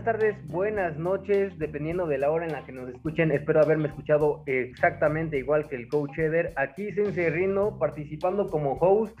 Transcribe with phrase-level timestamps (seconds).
[0.00, 3.30] buenas tardes, buenas noches, dependiendo de la hora en la que nos escuchen.
[3.32, 6.54] Espero haberme escuchado exactamente igual que el coach Eder.
[6.56, 9.14] Aquí Sensei Rino participando como host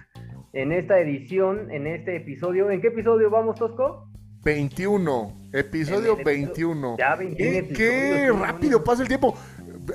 [0.54, 2.70] en esta edición, en este episodio.
[2.70, 4.08] ¿En qué episodio vamos, Tosco?
[4.42, 6.96] 21, episodio 21.
[6.98, 9.36] Ya 21 Qué rápido pasa el tiempo.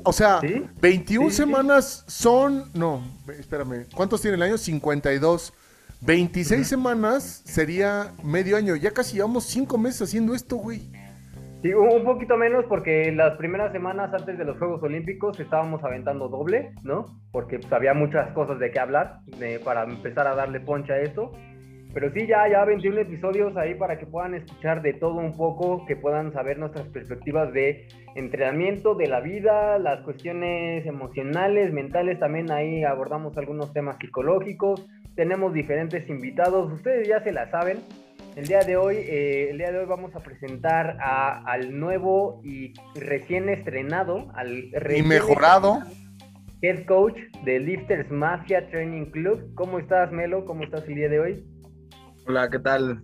[0.04, 0.40] O sea,
[0.82, 2.70] 21 semanas son.
[2.76, 3.88] No, espérame.
[3.96, 4.58] ¿Cuántos tiene el año?
[4.60, 5.52] 52.
[6.05, 8.76] 26 semanas sería medio año.
[8.76, 10.82] Ya casi llevamos 5 meses haciendo esto, güey.
[11.63, 16.30] Sí, un poquito menos porque las primeras semanas antes de los Juegos Olímpicos estábamos aventando
[16.30, 17.05] doble, ¿no?
[17.32, 19.21] Porque pues, había muchas cosas de qué hablar
[19.63, 21.32] para empezar a darle poncha a esto.
[21.91, 25.85] Pero sí, ya, ya 21 episodios ahí para que puedan escuchar de todo un poco,
[25.87, 32.52] que puedan saber nuestras perspectivas de entrenamiento, de la vida, las cuestiones emocionales, mentales, también
[32.52, 34.85] ahí abordamos algunos temas psicológicos,
[35.16, 37.80] tenemos diferentes invitados, ustedes ya se la saben.
[38.35, 42.74] El día de hoy, eh, el día de hoy vamos a presentar al nuevo y
[42.94, 45.82] recién estrenado, al y mejorado
[46.62, 49.54] head coach de Lifters Mafia Training Club.
[49.55, 50.46] ¿Cómo estás, Melo?
[50.46, 51.46] ¿Cómo estás el día de hoy?
[52.27, 53.02] Hola, ¿qué tal?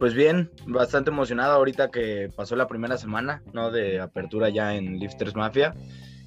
[0.00, 3.70] Pues bien, bastante emocionado ahorita que pasó la primera semana, ¿no?
[3.70, 5.74] De apertura ya en Lifters Mafia.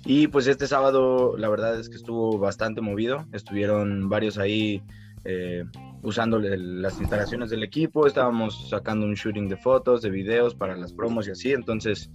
[0.06, 3.26] Y pues este sábado la verdad es que estuvo bastante movido.
[3.34, 4.82] Estuvieron varios ahí
[5.30, 5.66] eh,
[6.04, 8.08] usando las instalaciones del equipo.
[8.08, 11.52] Estábamos sacando un shooting de fotos, de videos para las promos y así.
[11.52, 12.10] Entonces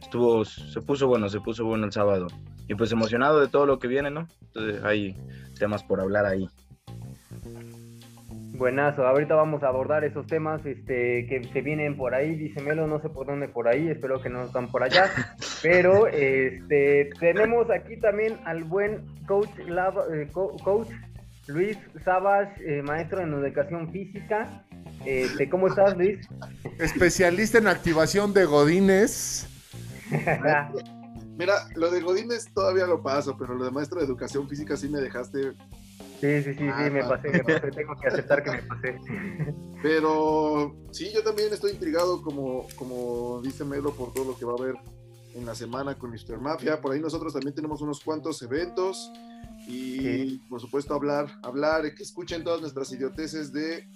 [0.00, 2.26] estuvo, se puso bueno, se puso bueno el sábado.
[2.68, 4.28] Y pues emocionado de todo lo que viene, ¿no?
[4.42, 5.16] Entonces hay
[5.58, 6.46] temas por hablar ahí.
[8.58, 12.88] Buenazo, ahorita vamos a abordar esos temas este, que se vienen por ahí, dice Melo,
[12.88, 15.04] no sé por dónde por ahí, espero que no están por allá,
[15.62, 20.88] pero este, tenemos aquí también al buen coach, eh, coach
[21.48, 24.64] Luis Sabas, eh, maestro en educación física.
[25.04, 26.26] Este, ¿Cómo estás, Luis?
[26.78, 29.48] Especialista en activación de Godines.
[31.38, 34.88] Mira, lo de Godines todavía lo paso, pero lo de maestro de educación física sí
[34.88, 35.54] me dejaste
[36.20, 38.98] Sí, sí, sí, sí, me pasé, me pasé, tengo que aceptar que me pasé.
[39.82, 44.54] Pero sí, yo también estoy intrigado, como, como dice Melo, por todo lo que va
[44.54, 44.74] a haber
[45.36, 46.40] en la semana con Mr.
[46.40, 46.80] Mafia.
[46.80, 49.12] Por ahí nosotros también tenemos unos cuantos eventos
[49.68, 53.86] y por supuesto hablar, hablar, que escuchen todas nuestras idioteces de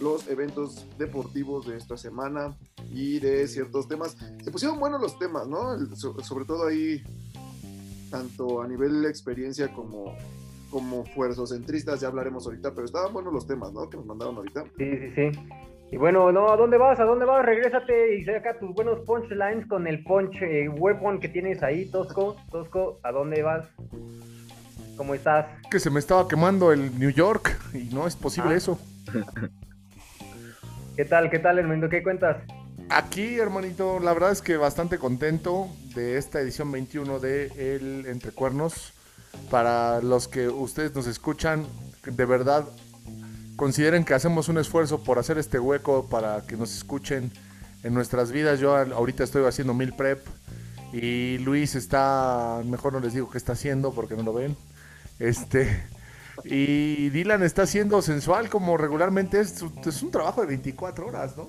[0.00, 2.56] los eventos deportivos de esta semana
[2.90, 4.16] y de ciertos temas.
[4.42, 5.78] Se pusieron buenos los temas, ¿no?
[5.94, 7.02] sobre todo ahí,
[8.10, 10.16] tanto a nivel experiencia como
[10.70, 13.90] como fuerzocentristas, ya hablaremos ahorita, pero estaban buenos los temas, ¿no?
[13.90, 14.64] Que nos mandaron ahorita.
[14.78, 15.40] Sí, sí, sí.
[15.90, 17.00] Y bueno, no, ¿a dónde vas?
[17.00, 17.44] ¿A dónde vas?
[17.44, 22.36] Regrésate y saca tus buenos punchlines con el punch eh, weapon que tienes ahí, Tosco.
[22.52, 23.68] Tosco, ¿a dónde vas?
[25.00, 25.46] ¿Cómo estás?
[25.70, 28.56] Que se me estaba quemando el New York y no es posible ah.
[28.58, 28.78] eso.
[30.96, 31.30] ¿Qué tal?
[31.30, 31.88] ¿Qué tal, hermano?
[31.88, 32.36] ¿Qué cuentas?
[32.90, 38.30] Aquí, hermanito, la verdad es que bastante contento de esta edición 21 de El Entre
[38.32, 38.92] Cuernos
[39.50, 41.64] para los que ustedes nos escuchan,
[42.04, 42.66] de verdad
[43.56, 47.32] consideren que hacemos un esfuerzo por hacer este hueco para que nos escuchen
[47.84, 48.60] en nuestras vidas.
[48.60, 50.22] Yo ahorita estoy haciendo mil prep
[50.92, 54.58] y Luis está, mejor no les digo qué está haciendo porque no lo ven.
[55.20, 55.84] Este
[56.44, 61.48] y Dylan está haciendo sensual como regularmente es, es un trabajo de 24 horas, ¿no?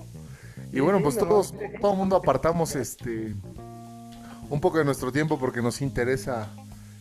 [0.74, 3.34] Y bueno, pues todos todo el mundo apartamos este
[4.50, 6.50] un poco de nuestro tiempo porque nos interesa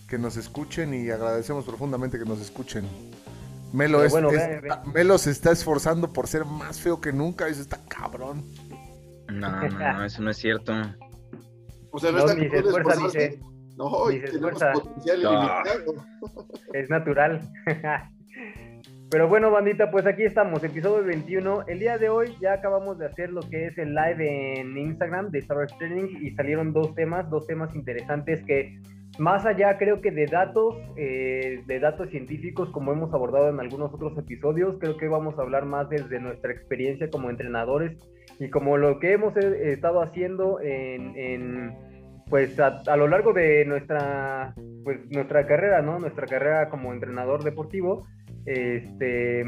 [0.08, 2.84] que nos escuchen y agradecemos profundamente que nos escuchen.
[3.72, 4.12] Melo, es,
[4.92, 8.44] Melo se está esforzando por ser más feo que nunca, eso está cabrón.
[9.28, 10.72] No, no, eso no es cierto.
[11.92, 13.40] O sea, no, está ni se esfuerza, dice.
[13.80, 15.22] No, ni se potencial
[16.74, 17.40] Es natural.
[19.10, 21.62] Pero bueno, bandita, pues aquí estamos, episodio 21.
[21.66, 25.30] El día de hoy ya acabamos de hacer lo que es el live en Instagram
[25.30, 28.78] de Star Training y salieron dos temas, dos temas interesantes que
[29.18, 33.94] más allá creo que de datos, eh, de datos científicos, como hemos abordado en algunos
[33.94, 37.96] otros episodios, creo que vamos a hablar más desde nuestra experiencia como entrenadores
[38.38, 41.74] y como lo que hemos estado haciendo en,
[42.30, 44.54] pues a, lo largo de nuestra,
[44.84, 45.98] pues nuestra carrera, ¿no?
[45.98, 48.06] Nuestra carrera como entrenador deportivo,
[48.46, 49.44] este,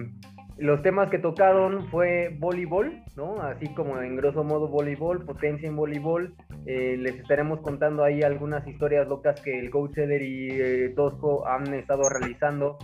[0.59, 3.41] los temas que tocaron fue voleibol, ¿no?
[3.41, 6.35] Así como en grosso modo voleibol, potencia en voleibol.
[6.67, 11.47] Eh, les estaremos contando ahí algunas historias locas que el coach Eder y eh, Tosco
[11.47, 12.79] han estado realizando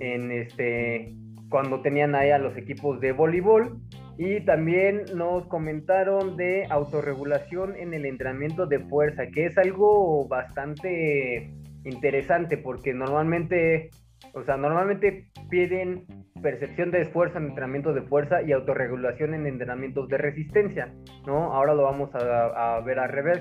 [0.00, 1.14] en este
[1.48, 3.78] cuando tenían ahí a los equipos de voleibol.
[4.18, 11.50] Y también nos comentaron de autorregulación en el entrenamiento de fuerza, que es algo bastante
[11.84, 13.90] interesante porque normalmente
[14.34, 16.04] O sea, normalmente piden
[16.42, 20.92] percepción de esfuerzo en entrenamientos de fuerza y autorregulación en entrenamientos de resistencia,
[21.26, 21.52] ¿no?
[21.52, 23.40] Ahora lo vamos a, a ver al revés.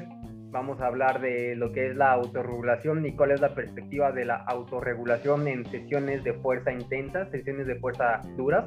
[0.49, 4.25] Vamos a hablar de lo que es la autorregulación y cuál es la perspectiva de
[4.25, 8.65] la autorregulación en sesiones de fuerza intensas, sesiones de fuerza duras,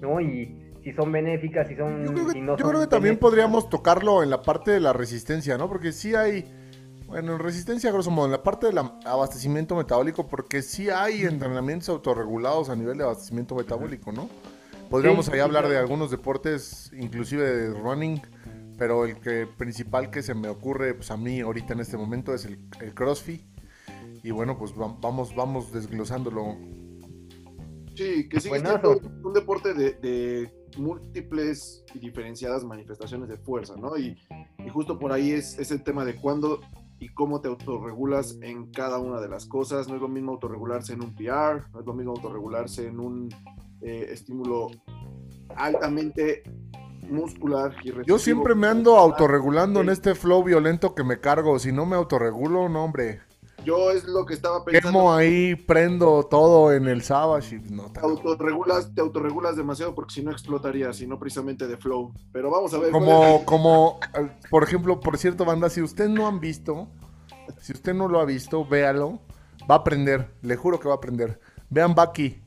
[0.00, 0.20] ¿no?
[0.20, 2.04] Y si son benéficas, si son...
[2.04, 4.92] Yo creo que, no yo creo que también podríamos tocarlo en la parte de la
[4.92, 5.68] resistencia, ¿no?
[5.68, 6.48] Porque sí hay...
[7.08, 11.88] Bueno, en resistencia, grosso modo, en la parte del abastecimiento metabólico, porque sí hay entrenamientos
[11.88, 14.28] autorregulados a nivel de abastecimiento metabólico, ¿no?
[14.88, 18.22] Podríamos ahí hablar de algunos deportes, inclusive de running,
[18.78, 22.32] pero el que principal que se me ocurre pues, a mí ahorita en este momento
[22.32, 22.60] es el,
[22.94, 23.42] CrossFit.
[24.22, 26.56] Y bueno, pues vamos, vamos desglosándolo.
[27.96, 33.96] Sí, que sigue siendo un deporte de múltiples y diferenciadas manifestaciones de fuerza, ¿no?
[33.96, 34.16] Y,
[34.72, 36.60] justo por ahí es, ese el tema de cuándo
[36.98, 39.88] y cómo te autorregulas en cada una de las cosas.
[39.88, 43.28] No es lo mismo autorregularse en un PR, no es lo mismo autorregularse en un
[43.82, 44.70] eh, estímulo
[45.54, 46.42] altamente
[47.08, 51.58] muscular y Yo siempre me ando autorregulando en este flow violento que me cargo.
[51.58, 53.20] Si no me autorregulo, no, hombre.
[53.66, 54.88] Yo es lo que estaba pensando.
[54.88, 60.14] Quemo ahí, prendo todo en el Savage y no te autorregulas, te autorregulas demasiado porque
[60.14, 62.12] si no explotaría, si no precisamente de flow.
[62.32, 62.92] Pero vamos a ver.
[62.92, 63.98] Como, como,
[64.50, 66.86] por ejemplo, por cierto, banda, si usted no han visto,
[67.60, 69.18] si usted no lo ha visto, véalo.
[69.68, 71.40] Va a aprender, le juro que va a aprender.
[71.68, 72.40] Vean Bucky.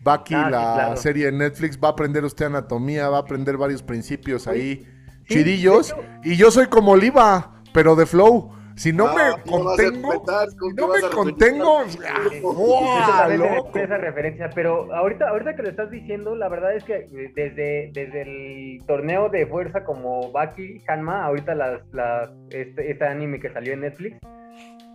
[0.00, 3.82] Bucky, ah, la serie de Netflix, va a aprender usted anatomía, va a aprender varios
[3.82, 4.86] principios ahí,
[5.28, 5.92] chidillos.
[6.22, 8.59] Y yo soy como Oliva, pero de flow.
[8.80, 11.84] Si no me contengo, si no me contengo,
[12.42, 13.70] ¡wow!
[13.74, 17.90] esa referencia, pero ahorita, ahorita que lo estás diciendo, la verdad es que eh, desde,
[17.92, 23.52] desde el torneo de fuerza como Baki, Hanma, ahorita las, las, este, este anime que
[23.52, 24.16] salió en Netflix,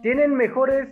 [0.01, 0.87] tienen mejores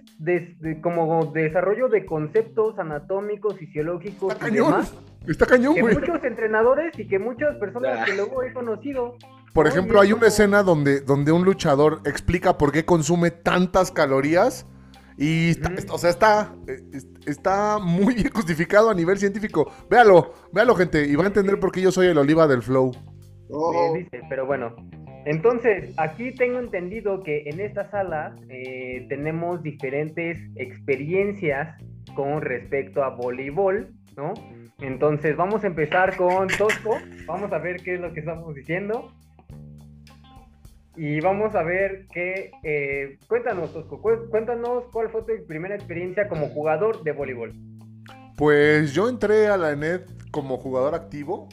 [0.81, 4.95] como desarrollo de conceptos anatómicos, fisiológicos y demás.
[5.27, 9.17] Está cañón, que muchos entrenadores y que muchas personas que luego he conocido
[9.53, 14.67] por ejemplo, hay una escena donde, donde un luchador explica por qué consume tantas calorías.
[15.15, 15.51] Y,
[15.91, 16.55] o sea, está,
[17.27, 19.71] está muy bien justificado a nivel científico.
[19.89, 22.91] Véalo, véalo, gente, y va a entender por qué yo soy el oliva del flow.
[23.49, 23.93] Oh.
[23.95, 24.75] dice, pero bueno.
[25.25, 31.77] Entonces, aquí tengo entendido que en esta sala eh, tenemos diferentes experiencias
[32.15, 34.33] con respecto a voleibol, ¿no?
[34.79, 36.97] Entonces, vamos a empezar con Tosco.
[37.27, 39.13] Vamos a ver qué es lo que estamos diciendo.
[40.95, 42.51] Y vamos a ver qué.
[42.63, 47.53] Eh, cuéntanos, Tosco, cuéntanos cuál fue tu primera experiencia como jugador de voleibol.
[48.37, 51.49] Pues yo entré a la ENET como jugador activo.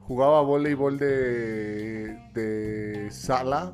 [0.00, 2.18] Jugaba voleibol de,
[3.10, 3.72] sala,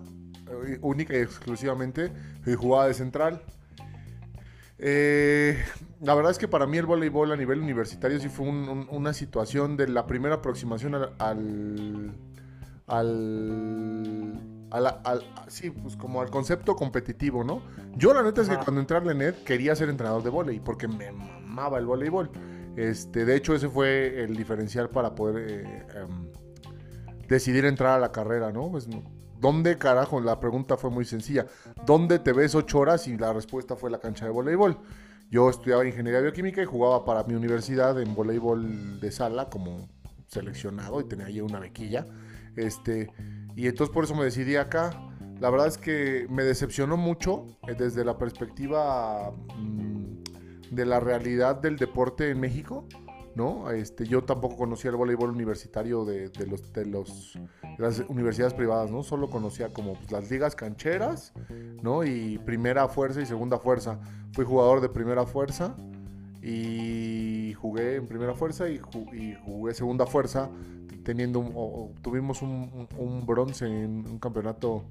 [0.66, 2.12] eh, única y exclusivamente,
[2.46, 3.42] y jugaba de central.
[4.78, 5.58] Eh,
[6.00, 9.76] la verdad es que para mí el voleibol a nivel universitario sí fue una situación
[9.76, 12.14] de la primera aproximación al
[12.90, 14.32] al,
[15.48, 17.62] sí, pues como al concepto competitivo, ¿no?
[17.96, 20.64] Yo la neta es que cuando entré a la net quería ser entrenador de voleibol
[20.64, 22.30] porque me mamaba el voleibol.
[22.76, 26.30] Este, de hecho, ese fue el diferencial para poder eh, em,
[27.28, 28.70] decidir entrar a la carrera, ¿no?
[28.70, 28.88] Pues,
[29.38, 30.20] ¿dónde carajo?
[30.20, 31.46] La pregunta fue muy sencilla.
[31.84, 33.08] ¿Dónde te ves ocho horas?
[33.08, 34.78] Y la respuesta fue la cancha de voleibol.
[35.30, 39.88] Yo estudiaba ingeniería bioquímica y jugaba para mi universidad en voleibol de sala como
[40.26, 42.04] seleccionado y tenía ahí una bequilla.
[42.56, 43.12] Este,
[43.60, 44.90] y entonces por eso me decidí acá.
[45.38, 50.22] La verdad es que me decepcionó mucho eh, desde la perspectiva mm,
[50.70, 52.88] de la realidad del deporte en México.
[53.34, 53.70] ¿no?
[53.70, 57.38] Este, yo tampoco conocía el voleibol universitario de, los, de, los,
[57.76, 59.02] las universidades privadas, ¿no?
[59.02, 61.34] Solo conocía como pues, las ligas cancheras,
[61.82, 62.02] ¿no?
[62.02, 64.00] Y primera fuerza y segunda fuerza.
[64.32, 65.76] Fui jugador de primera fuerza
[66.42, 68.80] y jugué en primera fuerza y,
[69.12, 70.50] y jugué segunda fuerza
[71.04, 74.84] teniendo tuvimos un, bronce en un campeonato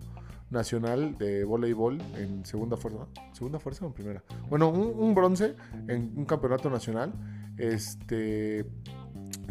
[0.50, 4.24] nacional de voleibol en segunda fuerza, segunda fuerza o en primera.
[4.50, 5.56] Bueno, un, bronce
[5.88, 7.13] en un campeonato nacional,
[7.58, 8.66] este,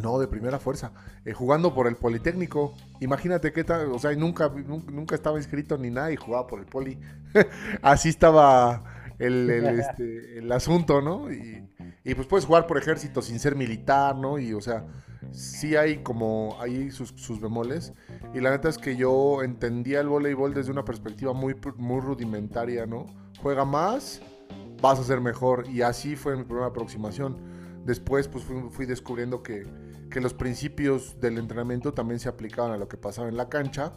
[0.01, 0.91] no de primera fuerza,
[1.25, 2.73] eh, jugando por el Politécnico.
[2.99, 6.65] Imagínate qué tal, o sea, nunca, nunca, estaba inscrito ni nada y jugaba por el
[6.65, 6.97] Poli.
[7.81, 8.83] Así estaba
[9.19, 11.31] el, este, el asunto, ¿no?
[11.31, 11.65] Y,
[12.03, 14.39] y pues puedes jugar por ejército sin ser militar, ¿no?
[14.39, 14.85] Y o sea,
[15.31, 17.93] sí hay como ahí sus, sus, bemoles.
[18.33, 22.85] Y la neta es que yo entendía el voleibol desde una perspectiva muy, muy rudimentaria,
[22.85, 23.05] ¿no?
[23.41, 24.21] Juega más,
[24.81, 25.67] vas a ser mejor.
[25.69, 27.37] Y así fue mi primera aproximación.
[27.85, 29.65] Después pues fui, descubriendo que,
[30.09, 33.93] que, los principios del entrenamiento también se aplicaban a lo que pasaba en la cancha.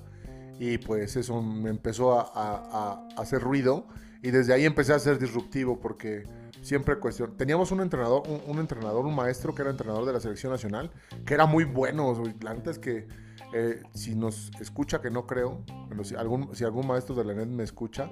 [0.59, 3.87] Y pues eso me empezó a, a, a hacer ruido.
[4.23, 6.25] Y desde ahí empecé a ser disruptivo porque
[6.62, 7.37] siempre cuestión.
[7.37, 10.90] Teníamos un entrenador, un, entrenador, un maestro que era entrenador de la selección nacional,
[11.26, 12.14] que era muy bueno.
[12.40, 13.07] La neta es que
[13.52, 15.64] eh, si nos escucha, que no creo,
[16.04, 18.09] si algún, si algún maestro de la NET me escucha,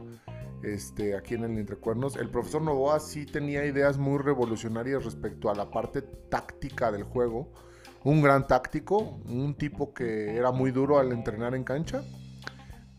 [0.62, 5.54] este, aquí en el Entrecuernos, el profesor Novoa sí tenía ideas muy revolucionarias respecto a
[5.54, 7.50] la parte táctica del juego.
[8.02, 12.02] Un gran táctico, un tipo que era muy duro al entrenar en cancha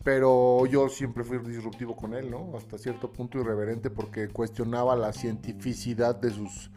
[0.04, 2.56] pero yo siempre fui disruptivo con él, ¿no?
[2.56, 6.70] Hasta cierto punto irreverente porque cuestionaba la cientificidad de sus,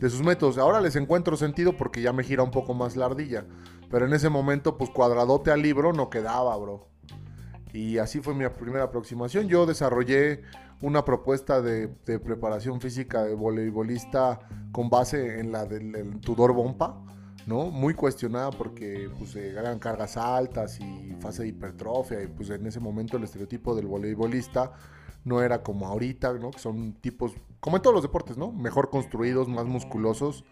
[0.00, 0.58] de sus métodos.
[0.58, 3.44] Ahora les encuentro sentido porque ya me gira un poco más la ardilla,
[3.90, 6.88] pero en ese momento pues cuadradote al libro no quedaba, bro.
[7.72, 9.48] Y así fue mi primera aproximación.
[9.48, 10.42] Yo desarrollé
[10.82, 14.40] una propuesta de, preparación física de voleibolista
[14.72, 17.00] con base en la del Tudor Bompa
[17.46, 17.70] ¿no?
[17.70, 22.80] Muy cuestionada porque pues eran cargas altas y fase de hipertrofia y pues en ese
[22.80, 24.72] momento el estereotipo del voleibolista
[25.24, 26.50] no era como ahorita, ¿no?
[26.50, 28.52] Que son tipos, como en todos los deportes, ¿no?
[28.52, 30.44] Mejor construidos, más musculosos.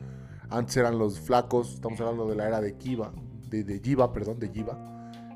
[0.48, 3.12] Antes eran los flacos, estamos hablando de la era de Kiva,
[3.48, 4.78] de, de perdón, de Jiva.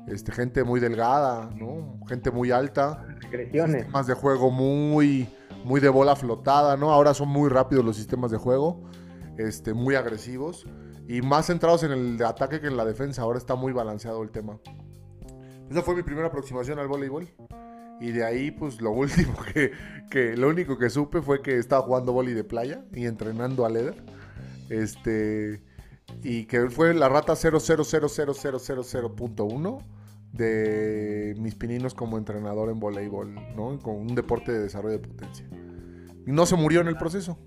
[0.07, 1.99] Este, gente muy delgada, ¿no?
[2.07, 3.05] Gente muy alta.
[3.31, 5.27] Sistemas de juego muy,
[5.63, 6.91] muy de bola flotada, ¿no?
[6.91, 8.83] Ahora son muy rápidos los sistemas de juego,
[9.37, 10.65] este, muy agresivos
[11.07, 13.21] y más centrados en el ataque que en la defensa.
[13.21, 14.57] Ahora está muy balanceado el tema.
[15.69, 17.27] Esa fue mi primera aproximación al voleibol.
[17.99, 19.71] Y de ahí, pues lo último que,
[20.09, 23.69] que lo único que supe fue que estaba jugando voleibol de playa y entrenando a
[23.69, 24.03] Leder.
[24.69, 25.61] Este,
[26.23, 29.83] y que fue la rata 0000000.1
[30.33, 33.79] de mis pininos como entrenador en voleibol, ¿no?
[33.79, 35.47] Con un deporte de desarrollo de potencia.
[36.25, 37.37] Y no se murió en el proceso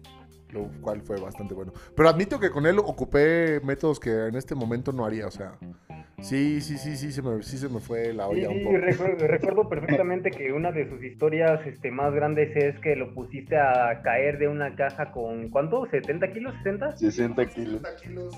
[0.50, 1.72] lo cual fue bastante bueno.
[1.94, 5.58] Pero admito que con él ocupé métodos que en este momento no haría, o sea,
[6.20, 8.76] sí, sí, sí, sí, se me, sí se me fue la olla un poco.
[8.78, 13.56] Recuerdo, recuerdo, perfectamente que una de sus historias este, más grandes es que lo pusiste
[13.56, 15.82] a caer de una caja con, ¿cuánto?
[15.86, 16.54] ¿70 kilos?
[16.64, 16.96] ¿60?
[16.96, 17.82] 60 kilos.
[17.82, 18.36] 60 kilos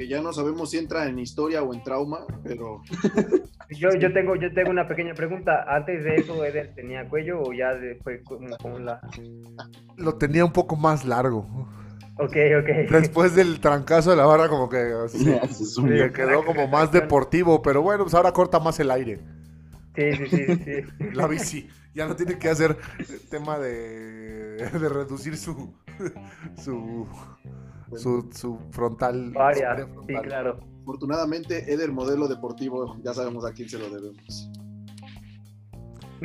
[0.00, 2.80] que ya no sabemos si entra en historia o en trauma, pero...
[3.68, 5.62] yo, yo, tengo, yo tengo una pequeña pregunta.
[5.68, 8.98] ¿Antes de eso Eder tenía cuello o ya fue como, la...?
[9.98, 11.68] Lo tenía un poco más largo.
[12.16, 12.90] Ok, ok.
[12.90, 14.78] Después del trancazo de la barra como que
[15.08, 19.20] se quedó como más deportivo, pero bueno, pues ahora corta más el aire.
[19.94, 21.04] Sí, sí, sí, sí.
[21.12, 21.68] La bici.
[21.92, 22.78] Ya no tiene que hacer
[23.28, 25.74] tema de, de reducir su,
[26.56, 27.06] su,
[27.96, 29.32] su, frontal.
[30.06, 30.58] sí, claro.
[30.82, 34.50] Afortunadamente, Eder modelo deportivo, ya sabemos a quién se lo debemos.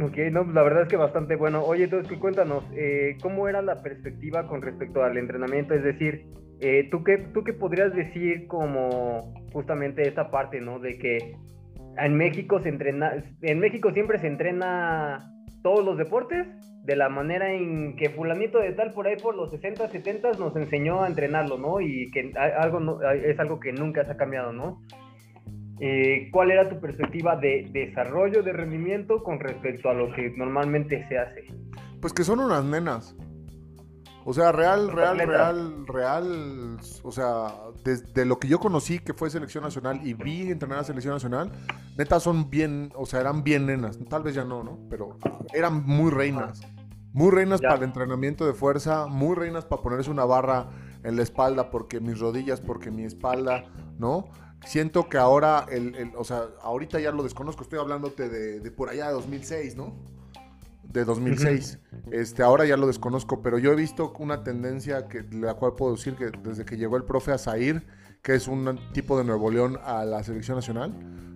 [0.02, 1.64] Ok, no, la verdad es que bastante bueno.
[1.64, 5.74] Oye, entonces cuéntanos, eh, ¿cómo era la perspectiva con respecto al entrenamiento?
[5.74, 6.28] Es decir,
[6.60, 10.80] eh, ¿tú, qué, ¿tú qué podrías decir como justamente esta parte, ¿no?
[10.80, 11.38] De que
[11.98, 15.32] en México se entrena, en México siempre se entrena
[15.64, 16.46] todos los deportes,
[16.86, 20.56] de la manera en que fulanito de tal por ahí por los 60, 70 nos
[20.56, 21.82] enseñó a entrenarlo, ¿no?
[21.82, 24.82] Y que algo es algo que nunca se ha cambiado, ¿no?
[25.80, 31.06] Eh, ¿Cuál era tu perspectiva de desarrollo de rendimiento con respecto a lo que normalmente
[31.10, 31.46] se hace?
[32.00, 33.16] Pues que son unas nenas.
[34.28, 36.78] O sea, real, real, real, real.
[37.04, 40.84] O sea, desde lo que yo conocí que fue selección nacional y vi entrenar a
[40.84, 41.52] selección nacional,
[41.96, 44.00] neta son bien, o sea, eran bien nenas.
[44.10, 44.80] Tal vez ya no, ¿no?
[44.90, 45.18] Pero
[45.54, 46.62] eran muy reinas.
[47.16, 50.68] Muy reinas para el entrenamiento de fuerza, muy reinas para ponerse una barra
[51.02, 53.64] en la espalda porque mis rodillas, porque mi espalda,
[53.98, 54.26] ¿no?
[54.66, 58.90] Siento que ahora, el, o sea, ahorita ya lo desconozco, estoy hablándote de, de por
[58.90, 59.96] allá de 2006, ¿no?
[60.84, 61.80] De 2006.
[62.12, 65.96] Este, ahora ya lo desconozco, pero yo he visto una tendencia que la cual puedo
[65.96, 67.88] decir que desde que llegó el profe a Zair,
[68.26, 70.92] que es un tipo de Nuevo León a la selección nacional,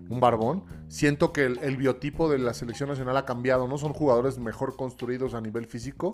[0.08, 0.64] un barbón.
[0.88, 3.78] Siento que el, biotipo de la selección nacional ha cambiado, ¿no?
[3.78, 6.10] Son jugadores mejor construidos a nivel físico.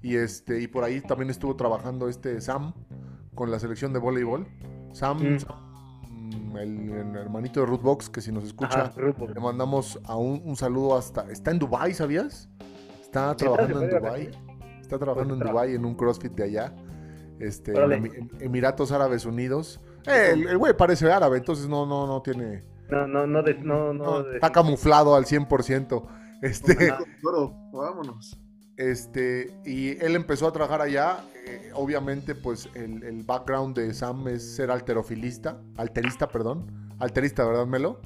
[0.00, 2.72] Y este, y por ahí también estuvo trabajando este Sam
[3.34, 4.46] con la selección de voleibol.
[4.94, 6.56] Sam, mm.
[6.56, 11.30] el, hermanito de Rootbox, que si nos escucha, le mandamos a un, saludo hasta.
[11.30, 12.48] Está en Dubai, ¿sabías?
[13.02, 14.30] Está trabajando en Dubai.
[14.80, 16.74] Está trabajando en Dubai en un CrossFit de allá.
[17.40, 19.82] Este, en Emiratos Árabes Unidos.
[20.06, 24.30] Eh, el güey parece árabe, entonces no, no, no tiene no, no, no, no, no,
[24.32, 26.06] Está camuflado al 100%.
[26.42, 26.92] Este,
[27.72, 28.38] vámonos.
[28.76, 31.24] Este, y él empezó a trabajar allá.
[31.46, 36.94] Eh, obviamente, pues el, background de Sam es ser alterofilista, alterista, perdón.
[36.98, 38.00] Alterista, ¿verdad, Melo?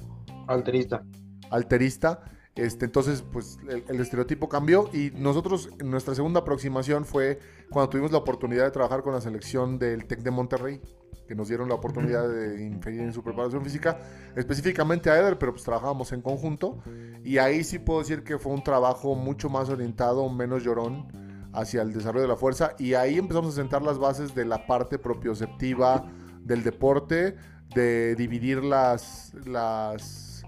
[0.47, 1.03] Alterista.
[1.49, 2.23] Alterista.
[2.55, 7.39] Este, entonces, pues el, el, estereotipo cambió y nosotros, nuestra segunda aproximación fue
[7.69, 10.81] cuando tuvimos la oportunidad de trabajar con la selección del TEC de Monterrey
[11.29, 13.99] que nos dieron la oportunidad de inferir en su preparación física,
[14.35, 16.79] específicamente a Eder, pero pues trabajábamos en conjunto.
[17.23, 21.07] Y ahí sí puedo decir que fue un trabajo mucho más orientado, menos llorón
[21.53, 22.71] hacia el desarrollo de la fuerza.
[22.79, 27.35] Y ahí empezamos a sentar las bases de la parte propioceptiva del deporte,
[27.75, 30.43] de dividir las, las,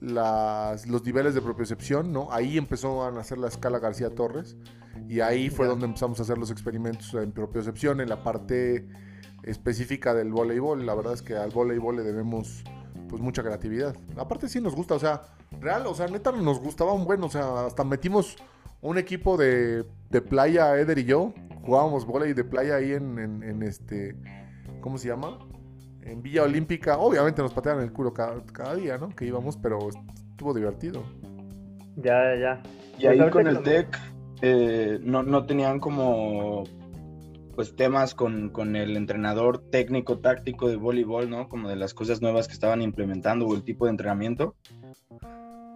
[0.00, 2.32] las, los niveles de propiocepción, ¿no?
[2.32, 4.56] Ahí empezó a nacer la escala García Torres
[5.06, 8.88] y ahí fue donde empezamos a hacer los experimentos en propiocepción en la parte
[9.46, 10.84] específica del voleibol.
[10.86, 12.64] La verdad es que al voleibol le debemos
[13.08, 13.94] pues mucha creatividad.
[14.16, 15.22] Aparte sí nos gusta, o sea,
[15.60, 18.36] real, o sea, neta nos gustaba un buen, o sea, hasta metimos
[18.80, 21.32] un equipo de, de playa, Eder y yo,
[21.62, 24.16] jugábamos voleibol de playa ahí en, en, este,
[24.80, 25.38] ¿cómo se llama?
[26.02, 26.98] En Villa Olímpica.
[26.98, 29.08] Obviamente nos pateaban el culo cada, día, ¿no?
[29.10, 29.78] Que íbamos, pero
[30.30, 31.02] estuvo divertido.
[31.96, 32.62] Ya, ya.
[32.98, 33.96] Y ahí con el TEC
[34.42, 36.64] eh, no, no tenían como
[37.54, 41.48] pues temas con, con, el entrenador técnico táctico de voleibol, ¿no?
[41.48, 44.56] Como de las cosas nuevas que estaban implementando o el tipo de entrenamiento.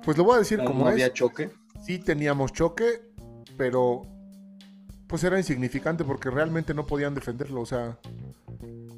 [0.04, 1.50] Pues lo voy a decir como no había choque.
[1.85, 3.02] Sí teníamos choque,
[3.56, 4.02] pero
[5.06, 7.99] pues era insignificante porque realmente no podían defenderlo, o sea,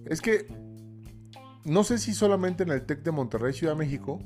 [0.07, 0.47] es que
[1.65, 4.19] no sé si solamente en el TEC de Monterrey, Ciudad de México,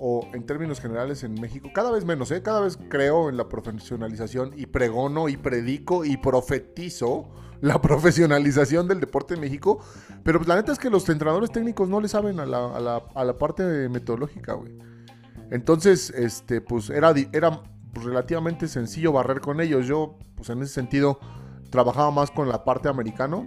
[0.00, 2.42] o en términos generales en México, cada vez menos, ¿eh?
[2.42, 7.28] cada vez creo en la profesionalización y pregono y predico y profetizo
[7.60, 9.78] la profesionalización del deporte en México,
[10.24, 12.80] pero pues, la neta es que los entrenadores técnicos no le saben a la, a
[12.80, 14.78] la, a la parte metodológica, güey.
[15.50, 19.86] Entonces, este, pues era, era relativamente sencillo barrer con ellos.
[19.86, 21.18] Yo, pues en ese sentido,
[21.70, 23.46] trabajaba más con la parte americano.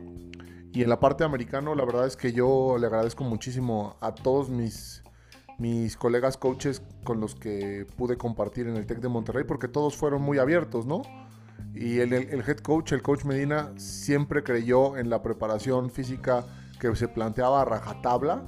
[0.74, 4.50] Y en la parte americano, la verdad es que yo le agradezco muchísimo a todos
[4.50, 5.03] mis
[5.58, 9.96] mis colegas coaches con los que pude compartir en el TEC de Monterrey, porque todos
[9.96, 11.02] fueron muy abiertos, ¿no?
[11.74, 16.46] Y el, head coach, el coach Medina, siempre creyó en la preparación física
[16.80, 18.44] que se planteaba a rajatabla.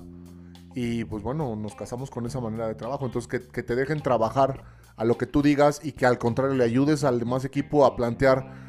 [0.75, 3.05] Y pues bueno, nos casamos con esa manera de trabajo.
[3.05, 4.63] Entonces, que, te dejen trabajar
[4.95, 7.95] a lo que tú digas y que al contrario le ayudes al demás equipo a
[7.95, 8.65] plantear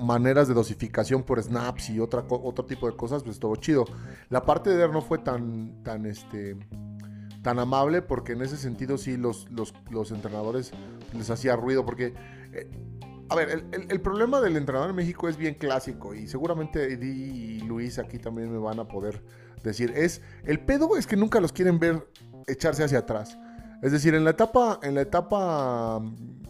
[0.00, 3.84] maneras de dosificación por snaps y otra, otro tipo de cosas, pues todo chido.
[4.28, 6.56] La parte de Der no fue tan, tan, este,
[7.42, 10.72] tan amable porque en ese sentido sí los, los, entrenadores
[11.12, 12.14] les hacía ruido porque...
[12.52, 12.70] Eh,
[13.28, 17.60] a ver, el, problema del entrenador en México es bien clásico y seguramente Eddie y
[17.60, 19.22] Luis aquí también me van a poder
[19.62, 19.92] decir.
[19.94, 22.08] Es, el pedo es que nunca los quieren ver
[22.48, 23.38] echarse hacia atrás.
[23.82, 26.02] Es decir, en la etapa, en la etapa,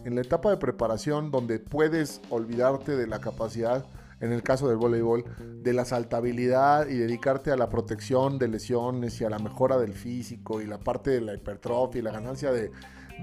[0.03, 3.85] en la etapa de preparación donde puedes olvidarte de la capacidad
[4.21, 5.25] en el caso del voleibol,
[5.61, 9.93] de la saltabilidad y dedicarte a la protección de lesiones y a la mejora del
[9.93, 12.71] físico y la parte de la hipertrofia y la ganancia de,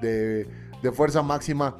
[0.00, 1.78] de, fuerza máxima,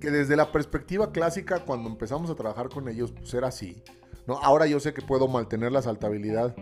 [0.00, 3.82] que desde la perspectiva clásica, cuando empezamos a trabajar con ellos, pues era así.
[4.26, 4.38] ¿no?
[4.38, 6.54] Ahora yo sé que puedo mantener la saltabilidad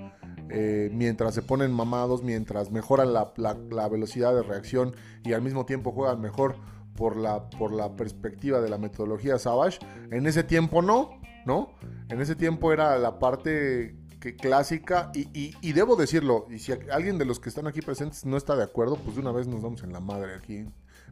[0.51, 5.67] eh, mientras se ponen mamados, mientras mejoran la, la, velocidad de reacción y al mismo
[5.67, 6.57] tiempo juegan mejor
[6.97, 9.79] por la, por la perspectiva de la metodología Savage.
[10.11, 11.71] En ese tiempo no, ¿no?
[12.11, 17.25] En ese tiempo era la parte que clásica y, debo decirlo, y si alguien de
[17.25, 19.83] los que están aquí presentes no está de acuerdo, pues de una vez nos vamos
[19.83, 20.67] en la madre aquí,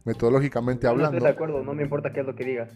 [0.05, 1.13] metodológicamente hablando.
[1.13, 2.69] No estoy de acuerdo, no me importa qué es lo que digas.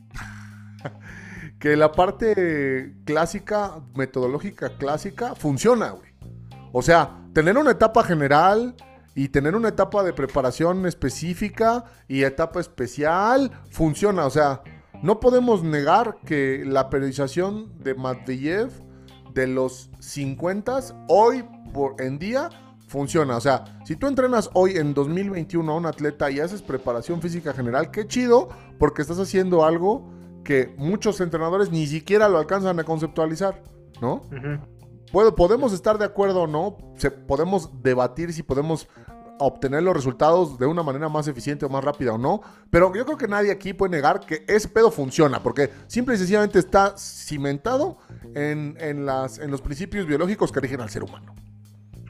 [1.59, 6.11] que la parte clásica, metodológica clásica, funciona, güey.
[6.71, 8.75] O sea, tener una etapa general
[9.13, 14.25] y tener una etapa de preparación específica y etapa especial, funciona.
[14.25, 14.63] O sea,
[15.01, 18.71] no podemos negar que la periodización de Matveyev
[19.33, 22.49] de los 50 hoy por en día
[22.87, 23.37] funciona.
[23.37, 27.53] O sea, si tú entrenas hoy en 2021 a un atleta y haces preparación física
[27.53, 30.11] general, qué chido, porque estás haciendo algo
[30.43, 33.63] que muchos entrenadores ni siquiera lo alcanzan a conceptualizar,
[34.01, 34.21] ¿no?
[35.35, 36.77] podemos estar de acuerdo o no,
[37.27, 38.87] podemos debatir si podemos
[39.41, 42.41] obtener los resultados de una manera más eficiente o más rápida o no.
[42.69, 46.17] Pero yo creo que nadie aquí puede negar que ese pedo funciona, porque simple y
[46.17, 47.97] sencillamente está cimentado
[48.35, 51.35] en, en los principios biológicos que rigen al ser humano.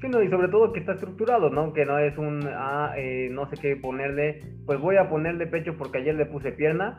[0.02, 1.74] Sí, no, y sobre todo que está estructurado, ¿no?
[1.74, 5.78] Que no es un, ah, eh, no sé qué ponerle, pues voy a ponerle pecho
[5.78, 6.98] porque ayer le puse pierna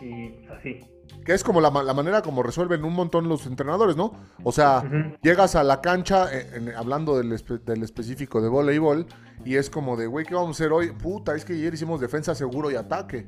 [0.00, 0.80] y así
[1.24, 4.12] que es como la, manera como resuelven un montón los entrenadores, ¿no?
[4.42, 4.84] O sea,
[5.22, 9.06] llegas a la cancha, eh, hablando del, específico de voleibol,
[9.44, 10.92] y es como de, güey, ¿qué vamos a hacer hoy?
[10.92, 13.26] Puta, es que ayer hicimos defensa seguro y ataque.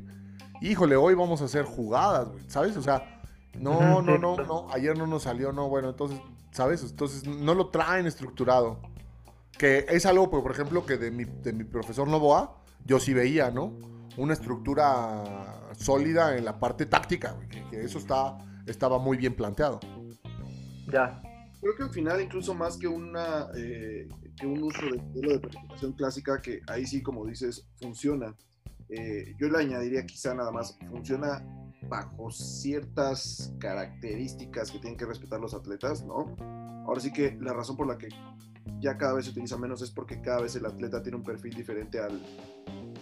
[0.61, 2.77] Híjole, hoy vamos a hacer jugadas, güey, ¿sabes?
[2.77, 3.23] O sea,
[3.59, 6.83] no, no, no, no, ayer no nos salió, no, bueno, entonces, ¿sabes?
[6.83, 8.79] Entonces no lo traen estructurado.
[9.57, 13.51] Que es algo, por ejemplo, que de mi, de mi profesor Novoa, yo sí veía,
[13.51, 13.73] ¿no?
[14.19, 19.81] Una estructura sólida en la parte táctica, que, eso está, estaba muy bien planteado.
[20.93, 21.23] Ya.
[21.61, 24.09] Creo que al final, incluso más que, una, eh,
[24.39, 28.37] que un uso de modelo de planificación clásica, que ahí sí, como dices, funciona.
[28.89, 31.45] Eh, yo le añadiría quizá nada más, funciona
[31.89, 36.37] bajo ciertas características que tienen que respetar los atletas, ¿no?
[36.87, 38.09] Ahora sí que la razón por la que
[38.81, 41.55] ya cada vez se utiliza menos es porque cada vez el atleta tiene un perfil
[41.55, 42.23] diferente al,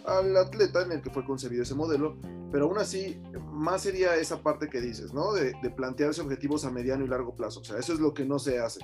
[0.05, 2.19] al atleta en el que fue concebido ese modelo,
[2.53, 3.21] pero aún así,
[3.53, 5.33] más sería esa parte que dices, ¿no?
[5.33, 7.61] De, de plantearse objetivos a mediano y largo plazo.
[7.61, 8.81] O sea, eso es lo que no se hace.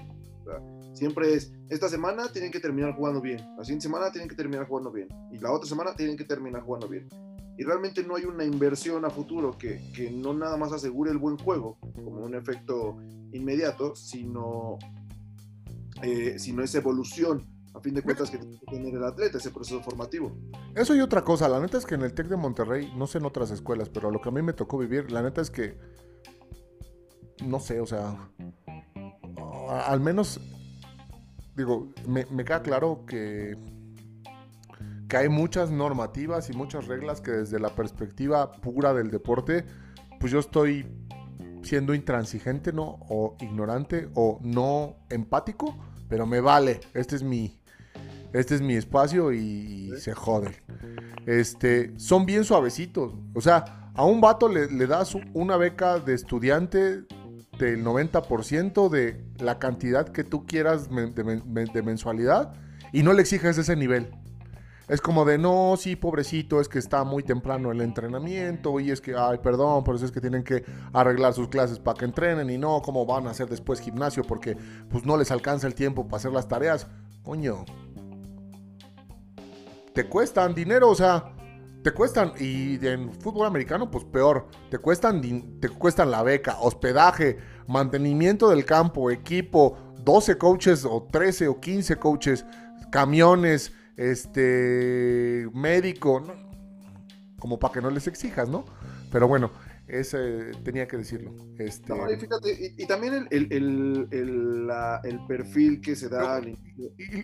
[0.95, 4.67] siempre es, esta semana tienen que terminar jugando bien, la siguiente semana tienen que terminar
[4.67, 7.09] jugando bien, y la otra semana tienen que terminar jugando bien.
[7.59, 11.19] Y realmente no hay una inversión a futuro que, que no nada más asegure el
[11.19, 12.97] buen juego, como un efecto
[13.33, 14.79] inmediato, sino,
[16.03, 19.51] eh, sino esa evolución a fin de cuentas que tiene que tener el atleta, ese
[19.51, 20.37] proceso formativo.
[20.75, 23.19] Eso y otra cosa, la neta es que en el TEC de Monterrey, no sé
[23.19, 25.79] en otras escuelas, pero lo que a mí me tocó vivir, la neta es que,
[27.45, 28.31] no sé, o sea,
[29.87, 30.41] al menos,
[31.57, 33.57] digo, me, queda claro que,
[35.09, 39.65] que hay muchas normativas y muchas reglas que desde la perspectiva pura del deporte,
[40.19, 40.87] pues yo estoy
[41.63, 42.99] siendo intransigente, ¿no?
[43.09, 45.77] O ignorante o no empático,
[46.09, 46.81] pero me vale.
[46.95, 47.60] Este es mi,
[48.33, 50.55] este es mi espacio y, se jode.
[51.27, 53.15] Este, son bien suavecitos.
[53.35, 57.05] O sea, a un vato le, das una beca de estudiante
[57.59, 62.55] del 90% de la cantidad que tú quieras de, mensualidad
[62.93, 64.11] y no le exiges ese nivel.
[64.89, 69.01] Es como de, no, sí, pobrecito, es que está muy temprano el entrenamiento y es
[69.01, 72.51] que, ay, perdón, por eso es que tienen que arreglar sus clases para que entrenen
[72.51, 74.57] y no, cómo van a hacer después gimnasio porque
[74.89, 76.89] pues no les alcanza el tiempo para hacer las tareas.
[77.23, 77.65] Coño,
[79.95, 81.35] te cuestan dinero, o sea,
[81.83, 85.23] te cuestan, y en fútbol americano, pues peor, te cuestan,
[85.61, 91.97] te cuestan la beca, hospedaje, mantenimiento del campo, equipo, 12 coaches o 13 o 15
[91.97, 92.45] coaches,
[92.91, 96.23] camiones, este, médico,
[97.39, 98.65] como para que no les exijas, ¿no?
[99.11, 99.51] Pero bueno,
[99.89, 101.35] ese tenía que decirlo.
[101.59, 101.93] Este...
[101.93, 106.41] y fíjate, y, también el, el, perfil que se da.
[106.41, 106.59] y,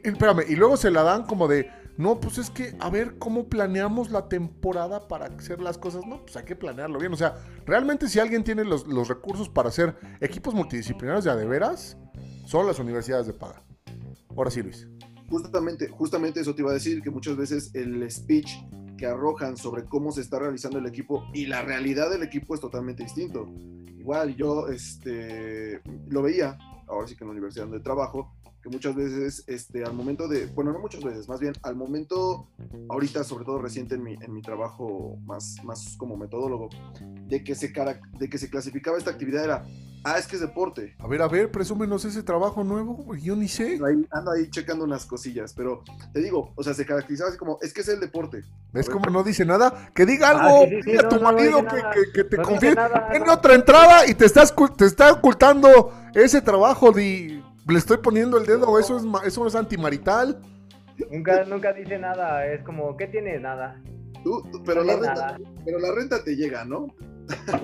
[0.03, 3.49] espérame, y luego se la dan como de, no, pues es que, a ver, ¿cómo
[3.49, 6.07] planeamos la temporada para hacer las cosas?
[6.07, 7.13] No, pues hay que planearlo bien.
[7.13, 11.97] O sea, realmente si alguien tiene los, recursos para hacer equipos multidisciplinarios ya de veras,
[12.45, 13.63] son las universidades de paga.
[14.37, 14.87] Ahora sí, Luis.
[15.31, 18.53] Justamente, justamente eso te iba a decir, que muchas veces el speech
[18.99, 22.61] que arrojan sobre cómo se está realizando el equipo y la realidad del equipo es
[22.61, 23.47] totalmente distinto.
[23.99, 28.35] Igual yo este, lo veía, ahora sí que en la universidad donde trabajo,
[28.67, 32.49] que muchas veces este, al momento de, bueno, no muchas veces, más bien al momento,
[32.89, 36.69] ahorita sobre todo reciente en mi, en mi trabajo más, más como metodólogo,
[37.29, 37.73] de que, se,
[38.19, 39.65] de que se clasificaba esta actividad era
[40.09, 40.95] Ah, es que es deporte.
[41.01, 43.81] A ver, a ver, presúmenos ese trabajo nuevo, yo ni sé.
[44.13, 47.73] Ando ahí, checando unas cosillas, pero te digo, o sea, se caracterizaba así como, es
[47.73, 48.45] que es el deporte.
[48.73, 49.91] ¿Ves cómo no dice nada?
[49.95, 50.65] Que diga ah, algo,
[51.01, 51.65] a tu marido
[52.15, 52.77] que, te confíe.
[53.15, 57.43] En otra entrada y te, estás, te está ocultando ese trabajo de...
[57.69, 60.41] Le estoy poniendo el dedo, eso es, eso es antimarital.
[61.11, 63.41] Nunca, nunca dice nada, es como, ¿qué tienes?
[63.41, 63.83] Nada.
[64.65, 66.87] pero, la renta, pero la renta te llega, ¿no?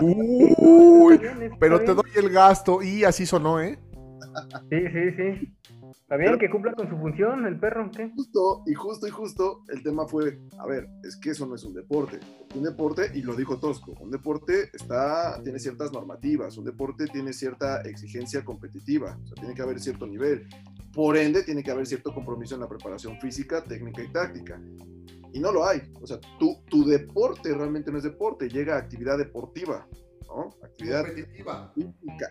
[0.01, 1.21] Uy,
[1.61, 3.79] pero te doy el gasto y así sonó, ¿eh?
[4.71, 5.55] Sí, sí, sí.
[6.13, 8.11] Está bien que cumpla con su función el perro, ¿qué?
[8.15, 11.65] Justo, y justo, y justo, el tema fue, a ver, es que eso no es
[11.65, 12.21] un deporte.
[12.55, 17.33] Un deporte, y lo dijo Tosco, un deporte está, tiene ciertas normativas, un deporte tiene
[17.33, 20.47] cierta exigencia competitiva, o sea, tiene que haber cierto nivel.
[20.93, 24.61] Por ende, tiene que haber cierto compromiso en la preparación física, técnica y táctica
[25.33, 25.81] y no lo hay.
[26.01, 29.87] O sea, tu, tu deporte realmente no es deporte, llega a actividad deportiva,
[30.37, 30.51] ¿no?
[30.63, 31.73] Actividad competitiva.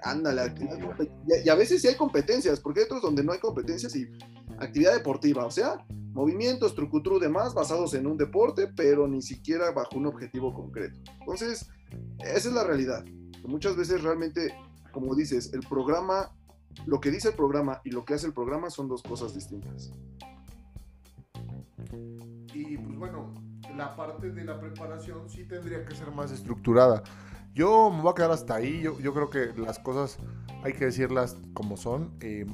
[0.04, 3.40] Ándale, actividad y, y, a veces sí hay competencias, porque hay otros donde no hay
[3.40, 4.08] competencias y
[4.60, 9.98] actividad deportiva, o sea, movimientos, trucutru, demás basados en un deporte, pero ni siquiera bajo
[9.98, 11.00] un objetivo concreto.
[11.20, 11.70] Entonces,
[12.20, 13.06] esa es la realidad.
[13.44, 14.54] Muchas veces realmente,
[14.92, 16.36] como dices, el programa,
[16.86, 19.92] lo que dice el programa y lo que hace el programa son dos cosas distintas
[23.02, 23.34] bueno,
[23.76, 27.02] la parte de la preparación sí tendría que ser más estructurada.
[27.54, 28.82] Yo me voy a quedar hasta ahí.
[28.82, 30.18] Yo, yo creo que las cosas
[30.64, 32.16] hay que decirlas como son.
[32.22, 32.46] Eh,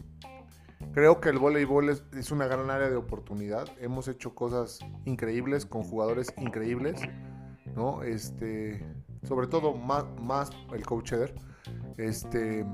[0.93, 3.67] creo que el voleibol es, una gran área de oportunidad.
[3.79, 7.01] Hemos hecho cosas increíbles con jugadores increíbles,
[7.75, 8.03] ¿no?
[8.03, 8.83] Este,
[9.23, 11.35] sobre todo más, más el coach Eder,
[11.97, 12.65] este,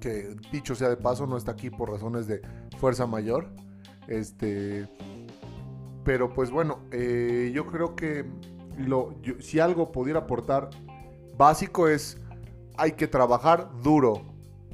[0.00, 2.40] que dicho sea de paso no está aquí por razones de
[2.78, 3.50] fuerza mayor.
[4.08, 4.88] Este,
[6.04, 8.24] pero pues bueno, eh, yo creo que
[8.78, 10.70] lo, si algo pudiera aportar
[11.36, 12.20] básico es
[12.78, 14.22] hay que trabajar duro.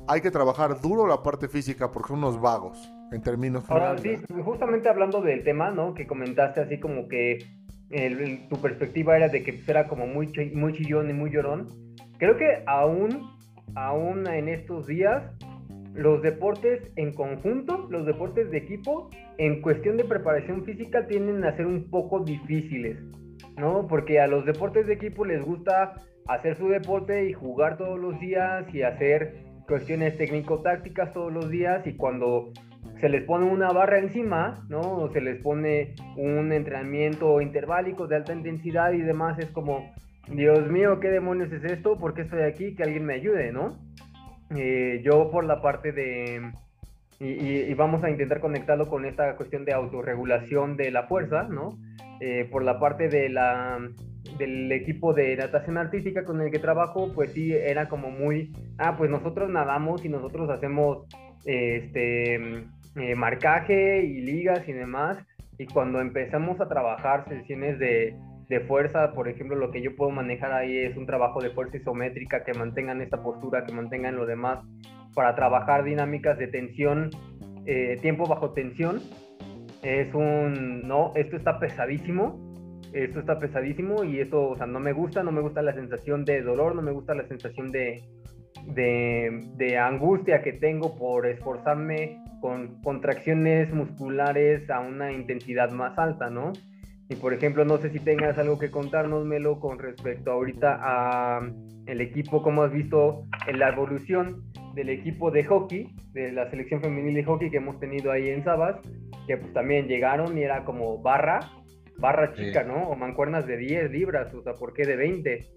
[0.09, 4.17] Hay que trabajar duro la parte física porque son unos vagos en términos Ahora sí,
[4.45, 5.95] justamente hablando del tema, ¿no?
[5.95, 7.39] Que comentaste así como que
[8.49, 11.69] tu perspectiva era de que pues, era como muy, muy chillón y muy llorón.
[12.19, 13.31] Creo que aún,
[13.75, 15.23] aún en estos días,
[15.93, 21.55] los deportes en conjunto, los deportes de equipo, en cuestión de preparación física tienden a
[21.55, 22.99] ser un poco difíciles,
[23.59, 23.87] ¿no?
[23.87, 25.95] Porque a los deportes de equipo les gusta
[26.29, 31.87] hacer su deporte y jugar todos los días y hacer cuestiones técnico-tácticas todos los días
[31.87, 32.53] y cuando
[33.01, 34.81] se les pone una barra encima, ¿no?
[34.81, 39.93] O se les pone un entrenamiento interválico de alta intensidad y demás, es como,
[40.29, 41.99] Dios mío, ¿qué demonios es esto?
[41.99, 42.75] ¿Por qué estoy aquí?
[42.75, 43.79] Que alguien me ayude, ¿no?
[44.55, 46.53] Eh, yo por la parte de...
[47.19, 51.79] Y, vamos a intentar conectarlo con esta cuestión de autorregulación de la fuerza, ¿no?
[52.21, 53.79] Eh, por la parte de la,
[54.39, 58.97] del equipo de natación artística con el que trabajo, pues sí, era como muy, ah,
[58.97, 61.07] pues nosotros nadamos y nosotros hacemos
[61.45, 62.35] este,
[62.97, 65.19] eh, marcaje y ligas y demás.
[65.59, 68.17] Y cuando empezamos a trabajar sesiones de,
[68.49, 71.77] de, fuerza, por ejemplo, lo que yo puedo manejar ahí es un trabajo de fuerza
[71.77, 74.65] isométrica que mantengan esta postura, que mantengan lo demás,
[75.15, 77.11] para trabajar dinámicas de tensión,
[77.67, 79.01] eh, tiempo bajo tensión.
[79.83, 82.52] Es un, no, esto está pesadísimo,
[82.93, 86.25] esto está pesadísimo y esto, o sea, no me gusta, no me gusta la sensación
[86.25, 88.03] de dolor, no me gusta la sensación de,
[88.67, 96.53] de, angustia que tengo por esforzarme con contracciones musculares a una intensidad más alta, ¿no?
[97.09, 101.41] Y por ejemplo, no sé si tengas algo que contarnos, Melo, con respecto ahorita a
[101.87, 104.43] el equipo, cómo has visto en la evolución
[104.75, 108.45] del equipo de hockey, de la selección femenil de hockey que hemos tenido ahí en
[108.45, 108.77] Sabas,
[109.27, 111.41] que pues también llegaron y era como barra,
[111.99, 112.89] barra chica, ¿no?
[112.89, 115.51] O mancuernas de 10 libras, o sea, ¿por qué de 20?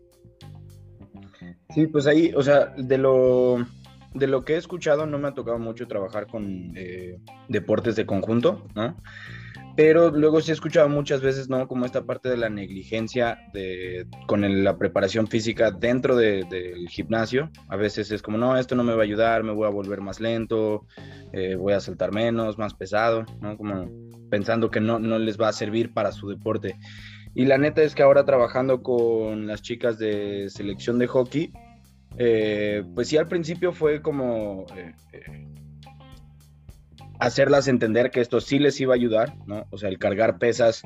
[1.70, 3.58] Sí, pues ahí, o sea, de lo
[4.14, 7.20] de lo que he escuchado, no me ha tocado mucho trabajar con eh,
[7.50, 8.96] deportes de conjunto, ¿no?
[9.76, 11.68] Pero luego sí he escuchado muchas veces, ¿no?
[11.68, 17.50] Como esta parte de la negligencia de, con la preparación física dentro del gimnasio.
[17.68, 20.00] A veces es como, no, esto no me va a ayudar, me voy a volver
[20.00, 20.86] más lento,
[21.34, 23.58] eh, voy a saltar menos, más pesado, ¿no?
[23.58, 23.90] Como
[24.36, 26.76] pensando que no, no les va a servir para su deporte.
[27.34, 31.54] Y la neta es que ahora trabajando con las chicas de selección de hockey,
[32.18, 35.48] eh, pues sí, al principio fue como eh, eh,
[37.18, 39.68] hacerlas entender que esto sí les iba a ayudar, ¿no?
[39.70, 40.82] O sea, el cargar pesas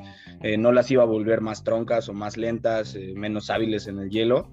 [0.56, 4.52] no las iba a volver más troncas o más lentas, menos hábiles en el hielo.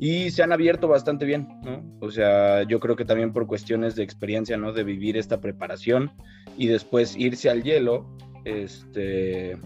[0.00, 1.80] Y se han abierto bastante bien, ¿no?
[2.00, 4.72] O sea, yo creo que también por cuestiones de experiencia, ¿no?
[4.72, 6.10] De vivir esta preparación
[6.56, 9.56] y después irse al hielo, este,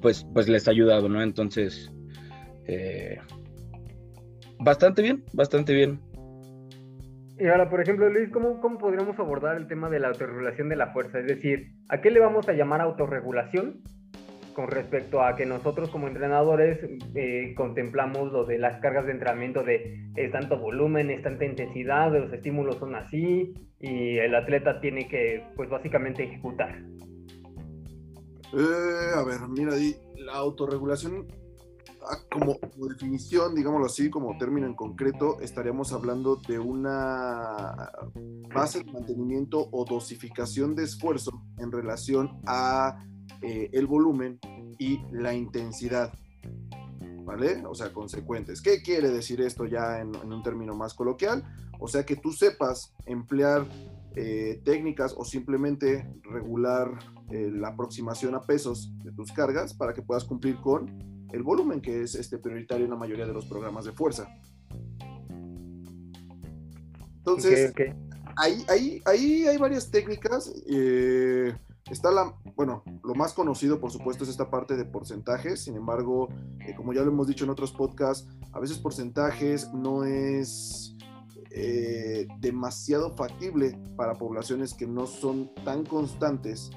[0.00, 1.22] pues, pues les ha ayudado, ¿no?
[1.22, 1.92] Entonces,
[4.58, 6.00] bastante bien, bastante bien.
[7.40, 10.76] Y ahora, por ejemplo, Luis, ¿cómo, ¿cómo podríamos abordar el tema de la autorregulación de
[10.76, 11.20] la fuerza?
[11.20, 13.80] Es decir, ¿a qué le vamos a llamar autorregulación
[14.52, 16.78] con respecto a que nosotros como entrenadores
[17.14, 22.12] eh, contemplamos lo de las cargas de entrenamiento de es tanto volumen, es tanta intensidad,
[22.12, 26.82] los estímulos son así y el atleta tiene que, pues básicamente ejecutar?
[28.52, 29.74] Eh, a ver, mira,
[30.16, 31.26] la autorregulación
[32.02, 32.58] Ah, como,
[32.88, 37.90] definición, digámoslo así, como término en concreto, estaríamos hablando de una
[38.54, 43.04] base de mantenimiento o dosificación de esfuerzo en relación a
[43.42, 44.38] eh, el volumen
[44.78, 46.12] y la intensidad.
[47.24, 47.64] ¿Vale?
[47.66, 48.62] O sea, consecuentes.
[48.62, 51.44] ¿Qué quiere decir esto ya en, un término más coloquial?
[51.78, 53.68] O sea, que tú sepas emplear
[54.16, 56.98] eh, técnicas o simplemente regular
[57.30, 61.80] eh, la aproximación a pesos de tus cargas para que puedas cumplir con el volumen
[61.80, 64.28] que es este prioritario en la mayoría de los programas de fuerza.
[67.18, 67.72] Entonces,
[68.36, 70.52] Ahí, ahí, ahí, hay varias técnicas.
[70.66, 71.54] Eh,
[71.90, 75.64] está la, bueno, lo más conocido, por supuesto, es esta parte de porcentajes.
[75.64, 76.28] Sin embargo,
[76.66, 80.96] eh, como ya lo hemos dicho en otros podcasts, a veces porcentajes no es
[81.50, 86.70] eh, demasiado factible para poblaciones que no son tan constantes,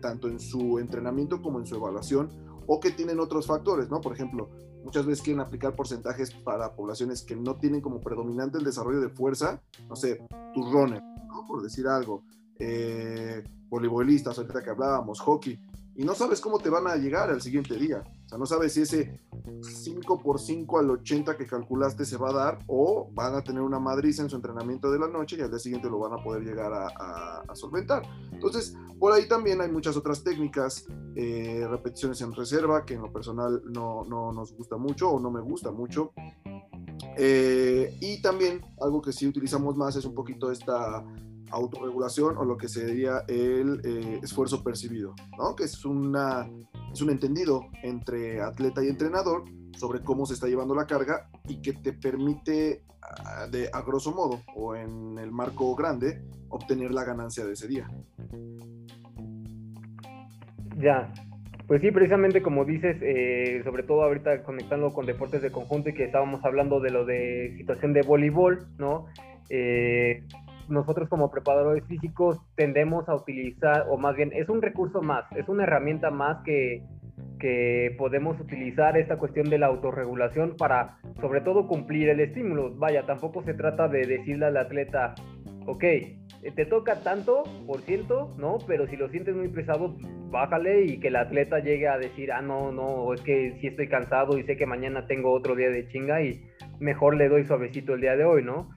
[0.00, 2.30] tanto en su entrenamiento como en su evaluación,
[2.66, 4.00] o que tienen otros factores, ¿no?
[4.00, 4.50] Por ejemplo,
[4.84, 9.08] muchas veces quieren aplicar porcentajes para poblaciones que no tienen como predominante el desarrollo de
[9.08, 11.46] fuerza, no sé, tus runners, ¿no?
[11.46, 12.22] Por decir algo,
[12.58, 15.58] eh, voleibolistas, ahorita que hablábamos, hockey,
[15.96, 18.02] y no sabes cómo te van a llegar al siguiente día.
[18.26, 19.20] O sea, no sabes si ese
[19.60, 23.62] 5 por 5 al 80 que calculaste se va a dar o van a tener
[23.62, 26.22] una madriza en su entrenamiento de la noche y al día siguiente lo van a
[26.22, 28.02] poder llegar a, solventar.
[28.32, 33.12] Entonces, por ahí también hay muchas otras técnicas, eh, repeticiones en reserva, que en lo
[33.12, 36.12] personal no, no, nos gusta mucho o no me gusta mucho.
[37.16, 41.04] Eh, y también algo que sí utilizamos más es un poquito esta
[41.50, 45.54] autorregulación o lo que sería el eh, esfuerzo percibido, ¿no?
[45.54, 46.48] que es una
[46.92, 49.44] es un entendido entre atleta y entrenador
[49.76, 54.12] sobre cómo se está llevando la carga y que te permite, ah, de, a grosso
[54.12, 57.88] modo, o en el marco grande, obtener la ganancia de ese día.
[60.78, 61.12] Ya,
[61.66, 65.94] pues sí, precisamente como dices, eh, sobre todo ahorita conectando con deportes de conjunto y
[65.94, 69.06] que estábamos hablando de lo de situación de voleibol, ¿no?
[69.50, 70.24] Eh,
[70.68, 75.48] nosotros como preparadores físicos tendemos a utilizar, o más bien es un recurso más, es
[75.48, 76.82] una herramienta más que,
[77.38, 82.74] que podemos utilizar esta cuestión de la autorregulación para sobre todo cumplir el estímulo.
[82.76, 85.14] Vaya, tampoco se trata de decirle al atleta,
[85.66, 85.84] ok,
[86.54, 88.58] te toca tanto por ciento, ¿no?
[88.66, 89.96] Pero si lo sientes muy pesado,
[90.30, 93.88] bájale y que el atleta llegue a decir, ah, no, no, es que sí estoy
[93.88, 96.42] cansado y sé que mañana tengo otro día de chinga y
[96.80, 98.70] mejor le doy suavecito el día de hoy, ¿no?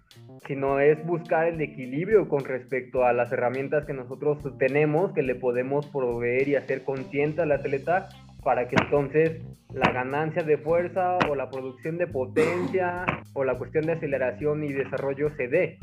[0.45, 5.35] Sino es buscar el equilibrio con respecto a las herramientas que nosotros tenemos, que le
[5.35, 8.09] podemos proveer y hacer consciente al atleta
[8.43, 9.41] para que entonces
[9.73, 14.71] la ganancia de fuerza o la producción de potencia o la cuestión de aceleración y
[14.71, 15.79] desarrollo se dé.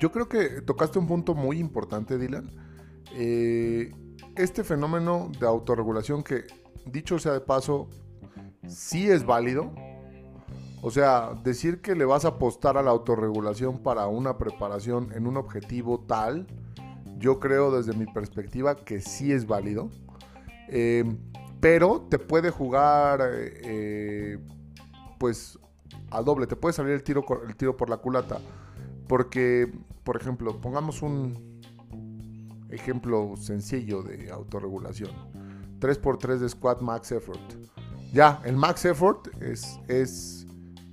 [0.00, 2.50] Yo creo que tocaste un punto muy importante, Dylan.
[3.14, 3.92] Eh,
[4.36, 6.42] este fenómeno de autorregulación que,
[6.86, 7.88] dicho sea de paso,
[8.66, 9.72] sí es válido,
[10.86, 15.26] o sea, decir que le vas a apostar a la autorregulación para una preparación en
[15.26, 16.46] un objetivo tal,
[17.16, 19.88] yo creo desde mi perspectiva que sí es válido.
[20.68, 21.16] Em,
[21.58, 24.38] pero te puede jugar, eh,
[25.18, 25.58] pues,
[26.10, 26.46] a doble.
[26.46, 28.38] Te puede salir el tiro, el tiro por la culata.
[29.08, 31.62] Porque, por ejemplo, pongamos un
[32.68, 35.12] ejemplo sencillo de autorregulación.
[35.80, 37.40] 3x3 de squat max effort.
[38.12, 40.43] Ya, el max effort es, es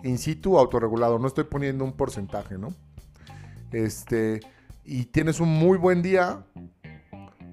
[0.04, 2.70] in situ autorregulado, no estoy poniendo un porcentaje, ¿no?
[3.72, 4.42] Este,
[4.84, 6.46] y tienes un muy buen día,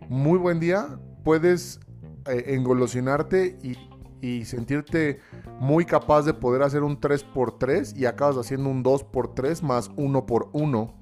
[0.09, 1.81] muy buen día, puedes
[2.27, 3.77] eh, engolosinarte y,
[4.21, 5.21] y, sentirte
[5.61, 10.95] muy capaz de poder hacer un 3x3 y acabas haciendo un 2x3 más 1x1.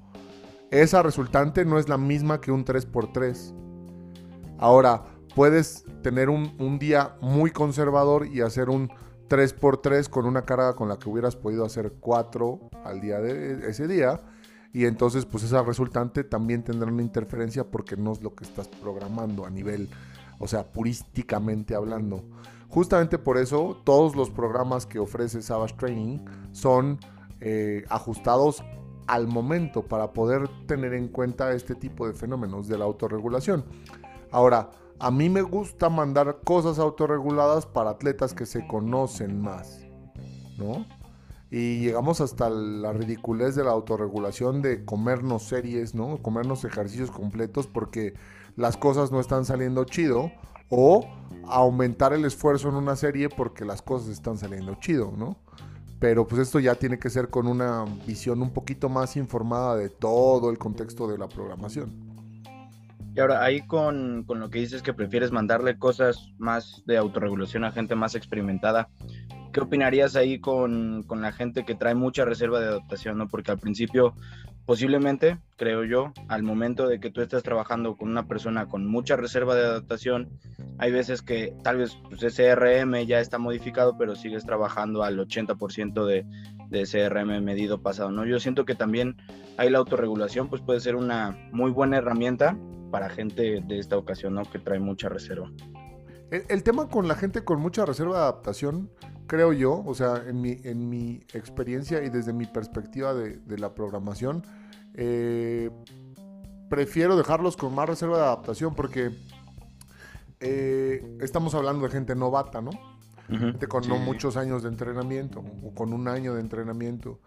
[0.69, 3.53] Esa resultante no es la misma que un 3x3.
[4.59, 5.05] Ahora,
[5.35, 8.91] puedes tener un, un día muy conservador y hacer un
[9.27, 13.87] 3x3 con una carga con la que hubieras podido hacer 4 al día de ese
[13.87, 14.21] día.
[14.73, 18.67] Y entonces, pues esa resultante también tendrá una interferencia porque no es lo que estás
[18.67, 19.89] programando a nivel,
[20.39, 22.23] o sea, purísticamente hablando.
[22.69, 26.19] Justamente por eso, todos los programas que ofrece Savage Training
[26.51, 26.99] son
[27.39, 28.63] eh, ajustados
[29.07, 33.63] al momento para poder tener en cuenta este tipo de fenómenos de la autorregulación.
[34.31, 39.85] Ahora, a mí me gusta mandar cosas autorreguladas para atletas que se conocen más,
[40.57, 40.85] ¿no?
[41.49, 46.17] Y llegamos hasta la ridiculez de la autorregulación de comernos series, ¿no?
[46.21, 48.15] Comernos ejercicios completos porque
[48.55, 50.31] las cosas no están saliendo chido.
[50.69, 51.07] O
[51.45, 55.37] aumentar el esfuerzo en una serie porque las cosas están saliendo chido, ¿no?
[55.99, 59.89] Pero pues esto ya tiene que ser con una visión un poquito más informada de
[59.89, 62.06] todo el contexto de la programación.
[63.17, 67.63] Y ahora, ahí con, con, lo que dices que prefieres mandarle cosas más de autorregulación
[67.63, 68.89] a gente más experimentada,
[69.51, 73.17] ¿qué opinarías ahí con, con, la gente que trae mucha reserva de adaptación?
[73.17, 73.27] ¿no?
[73.27, 74.13] Porque al principio,
[74.67, 79.15] posiblemente, creo yo, al momento de que tú estás trabajando con una persona con mucha
[79.15, 80.29] reserva de adaptación,
[80.77, 85.17] hay veces que tal vez pues, ese RM ya está modificado, pero sigues trabajando al
[85.17, 86.23] 80% de,
[86.69, 88.27] de ese RM medido pasado, ¿no?
[88.27, 89.17] Yo siento que también
[89.57, 92.55] ahí la autorregulación pues puede ser una muy buena herramienta
[92.91, 94.43] para gente de esta ocasión, ¿no?
[94.43, 95.51] Que trae mucha reserva.
[96.29, 98.91] El, tema con la gente con mucha reserva de adaptación,
[99.27, 103.73] creo yo, o sea, en mi, en mi experiencia y desde mi perspectiva de, la
[103.73, 104.43] programación,
[104.93, 105.69] eh,
[106.69, 109.11] prefiero dejarlos con más reserva de adaptación porque
[110.41, 112.71] eh, estamos hablando de gente novata, ¿no?
[113.29, 117.19] gente con no muchos años de entrenamiento o con un año de entrenamiento.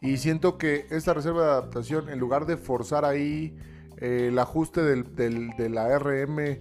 [0.00, 3.56] Y siento que esta reserva de adaptación, en lugar de forzar ahí
[4.00, 6.60] el ajuste del, de la RM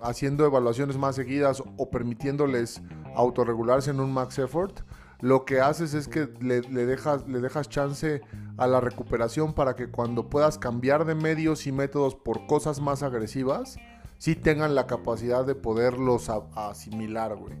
[0.00, 2.82] haciendo evaluaciones más seguidas o permitiéndoles
[3.14, 4.80] autorregularse en un max effort,
[5.20, 8.20] lo que haces es que le, dejas, le dejas chance
[8.58, 13.02] a la recuperación para que cuando puedas cambiar de medios y métodos por cosas más
[13.02, 13.78] agresivas,
[14.18, 17.54] sí tengan la capacidad de poderlos asimilar, güey.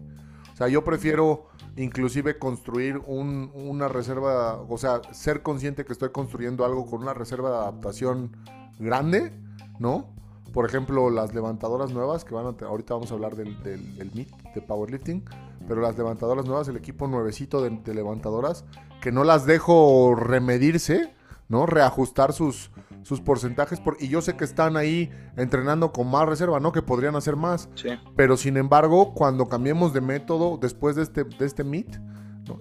[0.52, 6.64] O sea, yo prefiero inclusive construir una reserva, o sea, ser consciente que estoy construyendo
[6.64, 8.36] algo con una reserva de adaptación
[8.78, 9.32] grande,
[9.78, 10.12] ¿no?
[10.52, 14.30] Por ejemplo, las levantadoras nuevas, que van a, ahorita vamos a hablar del, del, MIT,
[14.54, 15.24] de powerlifting,
[15.66, 18.64] pero las levantadoras nuevas, el equipo nuevecito de levantadoras,
[19.00, 21.12] que no las dejo remedirse,
[21.48, 21.66] ¿no?
[21.66, 22.70] Reajustar sus,
[23.04, 26.72] sus porcentajes por, y yo sé que están ahí entrenando con más reserva, ¿no?
[26.72, 27.68] Que podrían hacer más.
[27.74, 27.90] Sí.
[28.16, 32.00] Pero sin embargo, cuando cambiemos de método después de este, de este meet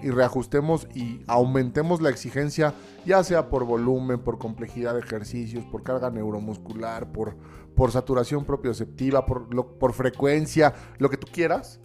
[0.01, 2.73] y reajustemos y aumentemos la exigencia,
[3.05, 7.37] ya sea por volumen, por complejidad de ejercicios, por carga neuromuscular, por,
[7.75, 11.79] por saturación propioceptiva, por, por frecuencia, lo que tú quieras,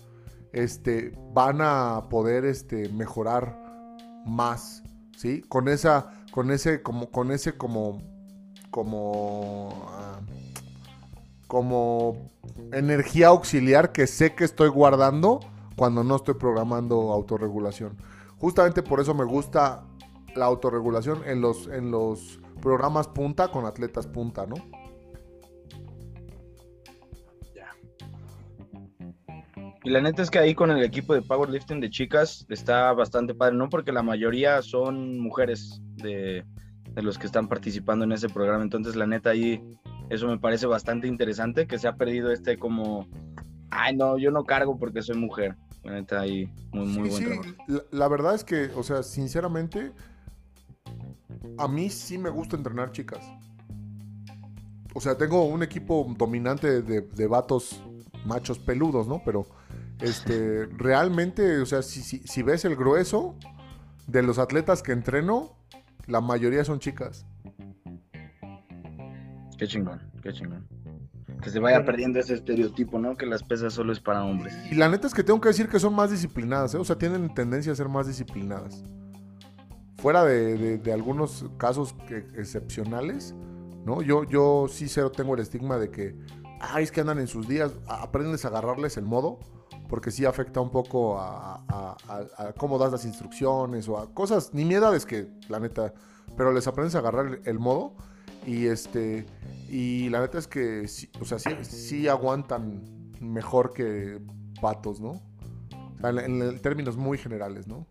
[0.53, 3.57] este, van a poder este, mejorar
[4.27, 4.83] más,
[5.17, 5.43] ¿sí?
[5.43, 8.18] Con esa, con ese, como, con ese como
[8.71, 10.21] como, ah,
[11.47, 12.31] como
[12.73, 15.41] energía auxiliar que sé que estoy guardando
[15.77, 17.97] cuando no estoy programando autorregulación.
[18.39, 19.85] Justamente por eso me gusta
[20.35, 24.57] la autorregulación en los, en los programas punta con atletas punta, ¿no?
[27.55, 27.71] Ya.
[29.85, 33.35] Y la neta es que ahí con el equipo de powerlifting de chicas está bastante
[33.35, 33.69] padre, ¿no?
[33.69, 36.45] Porque la mayoría son mujeres de,
[36.99, 38.65] de los que están participando en ese programa.
[38.65, 39.63] Entonces, la neta, ahí
[40.11, 43.07] eso me parece bastante interesante, que se ha perdido este como,
[43.71, 45.57] ay, no, yo no cargo porque soy mujer.
[45.85, 47.51] La neta, ahí muy, muy buen trabajo.
[47.69, 49.93] La, la, verdad es que, o sea, sinceramente,
[51.57, 53.25] a mí sí me gusta entrenar chicas.
[54.93, 57.81] O sea, tengo un equipo dominante de, de vatos
[58.27, 59.23] machos peludos, ¿no?
[59.25, 59.47] Pero,
[60.01, 63.37] este, realmente, o sea, si, si, si ves el grueso
[64.09, 65.58] de los atletas que entreno,
[66.09, 67.27] la mayoría son chicas.
[69.59, 70.67] Qué chingón, qué chingón.
[71.43, 73.17] Que se vaya perdiendo ese estereotipo, ¿no?
[73.17, 74.55] Que las pesas solo es para hombres.
[74.71, 76.79] Y la neta es que tengo que decir que son más disciplinadas, ¿eh?
[76.79, 78.83] O sea, tienen tendencia a ser más disciplinadas.
[79.99, 81.95] Fuera de, algunos casos
[82.37, 83.35] excepcionales,
[83.85, 84.03] ¿no?
[84.03, 86.17] Yo, yo sí cero tengo el estigma de que,
[86.61, 89.39] ay, es que andan en sus días, aprendes a agarrarles el modo
[89.89, 91.97] porque sí afecta un poco a,
[92.57, 95.93] cómo das las instrucciones o a cosas, ni miedades que la neta,
[96.37, 97.95] pero les aprendes a agarrar el, modo
[98.47, 99.27] y este
[99.69, 100.87] y la neta es que
[101.21, 104.21] o sea, sí, aguantan mejor que
[104.61, 105.21] patos, ¿no?
[106.03, 107.87] en, términos muy generales, ¿no?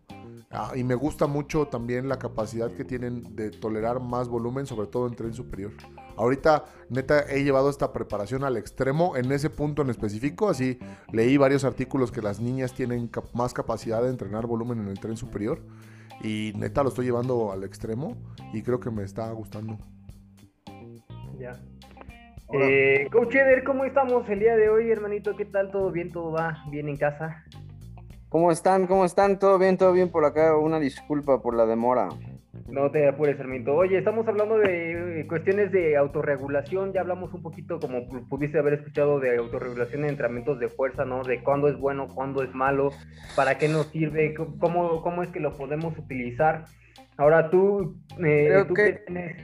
[0.50, 4.86] Ah, y me gusta mucho también la capacidad que tienen de tolerar más volumen, sobre
[4.86, 5.72] todo en tren superior.
[6.18, 10.48] Ahorita, neta, he llevado esta preparación al extremo en ese punto en específico.
[10.48, 10.78] Así,
[11.12, 15.16] leí varios artículos que las niñas tienen más capacidad de entrenar volumen en el tren
[15.16, 15.60] superior.
[16.22, 18.16] Y neta, lo estoy llevando al extremo
[18.52, 19.78] y creo que me está gustando.
[21.38, 21.52] Ya.
[22.52, 25.36] Eh, Coach Eder, ¿cómo estamos el día de hoy, hermanito?
[25.36, 25.70] ¿Qué tal?
[25.70, 26.10] ¿Todo bien?
[26.10, 27.44] ¿Todo va bien en casa?
[28.28, 28.86] ¿Cómo están?
[28.86, 29.38] ¿Cómo están?
[29.38, 29.76] ¿Todo bien?
[29.76, 30.56] ¿Todo bien por acá?
[30.56, 32.08] Una disculpa por la demora.
[32.66, 33.74] No te apures, Herminto.
[33.74, 36.92] Oye, estamos hablando de eh, cuestiones de autorregulación.
[36.92, 41.22] Ya hablamos un poquito, como pudiste haber escuchado, de autorregulación en entrenamientos de fuerza, ¿no?
[41.22, 42.90] De cuándo es bueno, cuándo es malo,
[43.36, 46.64] para qué nos sirve, cómo, cómo es que lo podemos utilizar.
[47.16, 49.36] Ahora tú, eh, creo que, tienes...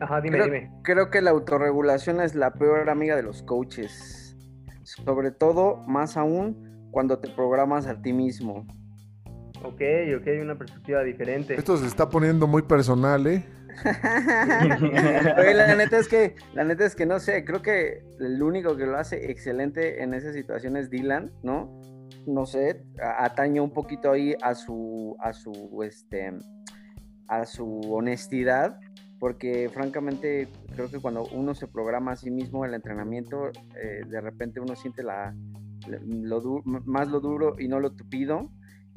[0.00, 0.70] Ajá, dime, dime.
[0.82, 4.36] Creo que la autorregulación es la peor amiga de los coaches.
[4.82, 8.66] Sobre todo, más aún, cuando te programas a ti mismo.
[9.62, 9.82] Ok,
[10.16, 11.54] ok, una perspectiva diferente.
[11.54, 13.44] Esto se está poniendo muy personal, ¿eh?
[15.54, 18.86] la neta es que, la neta es que no sé, creo que el único que
[18.86, 21.80] lo hace excelente en esa situación es Dylan, ¿no?
[22.26, 22.84] No sé,
[23.18, 26.32] atañe un poquito ahí a su, a su, este,
[27.28, 28.78] a su honestidad,
[29.18, 34.20] porque francamente creo que cuando uno se programa a sí mismo el entrenamiento, eh, de
[34.20, 35.34] repente uno siente la,
[35.86, 38.50] lo más lo duro y no lo tupido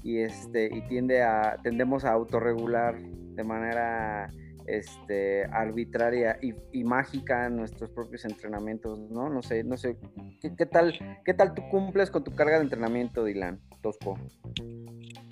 [0.04, 4.30] y este y tiende a tendemos a autorregular de manera
[4.66, 9.98] este arbitraria y, mágica nuestros propios entrenamientos no no sé no sé
[10.42, 10.94] ¿qué, tal
[11.26, 14.18] qué tal tú cumples con tu carga de entrenamiento Dylan Tosco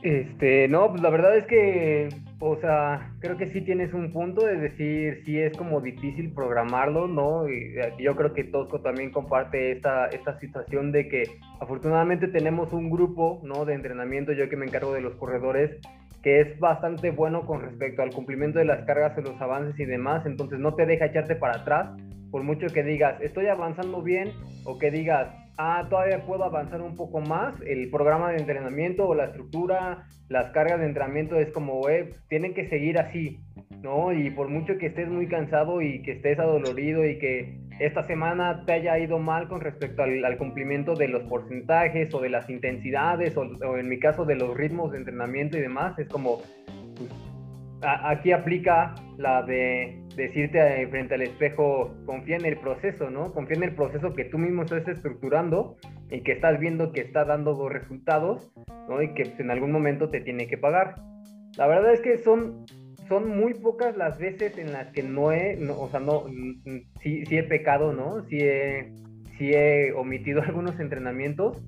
[0.01, 2.09] este, no, pues la verdad es que,
[2.43, 7.07] o sea, creo que sí tienes un punto de decir, sí es como difícil programarlo,
[7.07, 7.47] ¿no?
[7.47, 11.23] Y yo creo que Tosco también comparte esta, esta situación de que
[11.59, 13.63] afortunadamente tenemos un grupo, ¿no?
[13.63, 15.79] De entrenamiento, yo que me encargo de los corredores,
[16.23, 19.85] que es bastante bueno con respecto al cumplimiento de las cargas, de los avances y
[19.85, 21.95] demás, entonces no te deja echarte para atrás,
[22.31, 24.31] por mucho que digas, estoy avanzando bien,
[24.63, 25.27] o que digas,
[25.57, 30.49] ah, todavía puedo avanzar un poco más, el programa de entrenamiento o la estructura, las
[30.51, 33.39] cargas de entrenamiento es como, eh, tienen que seguir así,
[33.81, 34.13] ¿no?
[34.13, 38.63] Y por mucho que estés muy cansado y que estés adolorido y que esta semana
[38.65, 43.35] te haya ido mal con respecto al, cumplimiento de los porcentajes o de las intensidades
[43.35, 46.41] o, o, en mi caso de los ritmos de entrenamiento y demás, es como,
[46.95, 47.11] pues,
[47.81, 53.33] aquí aplica la de decirte eh, frente al espejo, confía en el proceso, ¿no?
[53.33, 55.77] Confía en el proceso que tú mismo estás estructurando
[56.09, 58.51] y que estás viendo que está dando resultados,
[58.89, 59.01] ¿no?
[59.01, 60.95] Y que pues, en algún momento te tiene que pagar.
[61.57, 62.65] La verdad es que son,
[63.07, 66.25] son muy pocas las veces en las que no he, o sea, no,
[67.01, 68.23] sí, sí he pecado, ¿no?
[68.25, 68.93] Sí he,
[69.37, 71.61] sí he omitido algunos entrenamientos,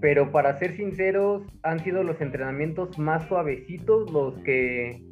[0.00, 5.02] pero para ser sinceros, han sido los entrenamientos más suavecitos los que,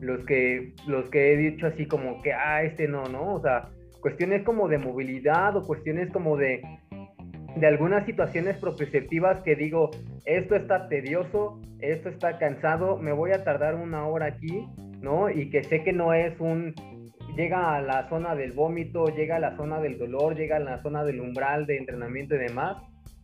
[0.00, 3.34] los que, los que he dicho así como que, ah, este no, ¿no?
[3.34, 3.68] O sea,
[4.00, 6.62] cuestiones como de movilidad o cuestiones como de,
[7.56, 9.90] de algunas situaciones proprioceptivas que digo,
[10.24, 14.66] esto está tedioso, esto está cansado, me voy a tardar una hora aquí,
[15.00, 15.30] ¿no?
[15.30, 16.74] Y que sé que no es un,
[17.36, 20.82] llega a la zona del vómito, llega a la zona del dolor, llega a la
[20.82, 22.76] zona del umbral de entrenamiento y demás,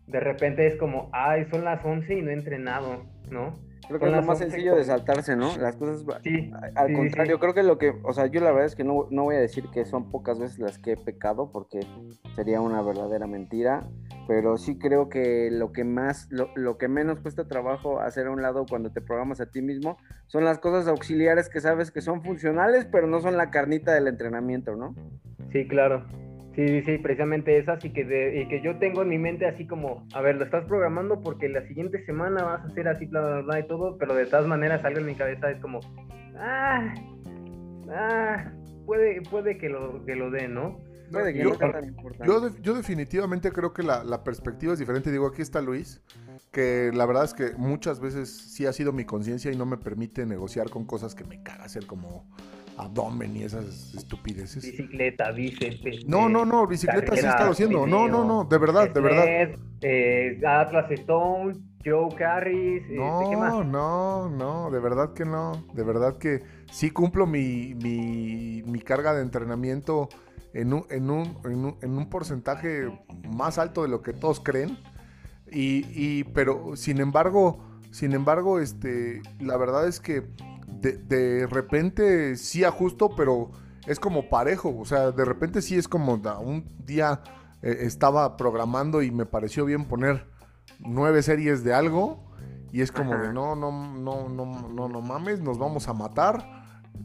[0.06, 3.54] de repente es como, ay, son las 11 y no he entrenado, ¿no?
[3.86, 5.56] Creo que es lo más sencillo de saltarse, ¿no?
[5.58, 6.04] Las cosas.
[6.74, 7.94] al contrario, creo que lo que.
[8.02, 10.38] O sea, yo la verdad es que no, no, voy a decir que son pocas
[10.38, 11.80] veces las que he pecado, porque
[12.34, 13.88] sería una verdadera mentira.
[14.26, 16.28] Pero sí creo que lo que más.
[16.30, 19.62] Lo, lo que menos cuesta trabajo hacer a un lado cuando te programas a ti
[19.62, 23.94] mismo son las cosas auxiliares que sabes que son funcionales, pero no son la carnita
[23.94, 24.94] del entrenamiento, ¿no?
[25.52, 26.04] Sí, claro.
[26.56, 30.06] Sí, sí, precisamente esas y que, de, que yo tengo en mi mente así como,
[30.14, 33.40] a ver, lo estás programando porque la siguiente semana vas a hacer así, bla, bla,
[33.42, 35.80] bla y todo, pero de todas maneras algo en mi cabeza es como,
[36.38, 36.94] ah,
[37.90, 38.52] ah,
[38.86, 40.80] puede, puede que lo, que lo den, ¿no?
[41.12, 42.62] Puede que yo, no sea tan importante.
[42.62, 45.12] Yo, definitivamente creo que la, la perspectiva es diferente.
[45.12, 46.02] Digo, aquí está Luis,
[46.52, 49.76] que la verdad es que muchas veces sí ha sido mi conciencia y no me
[49.76, 52.26] permite negociar con cosas que me caga hacer como
[52.76, 54.64] abdomen y esas estupideces.
[54.64, 56.06] Bicicleta, bíceps.
[56.06, 57.86] No, no, no, bicicleta sí he estado haciendo.
[57.86, 59.58] No, no, no, de verdad, de verdad.
[59.82, 62.82] Eh, Atlas Stone, Joe Carries.
[62.82, 65.64] Este, no, no, no, de verdad que no.
[65.74, 70.08] De verdad que sí cumplo mi, mi, mi carga de entrenamiento
[70.52, 72.90] en un, en, un, en, un, en un porcentaje
[73.28, 74.78] más alto de lo que todos creen.
[75.50, 80.24] Y, y, pero sin embargo, sin embargo, este, la verdad es que
[80.80, 83.50] de, repente sí ajusto, pero
[83.86, 84.76] es como parejo.
[84.78, 87.22] O sea, de repente sí es como un día
[87.62, 90.26] eh, estaba programando y me pareció bien poner
[90.80, 92.24] nueve series de algo.
[92.72, 96.64] Y es como de no, no, no, no, no, no mames, nos vamos a matar.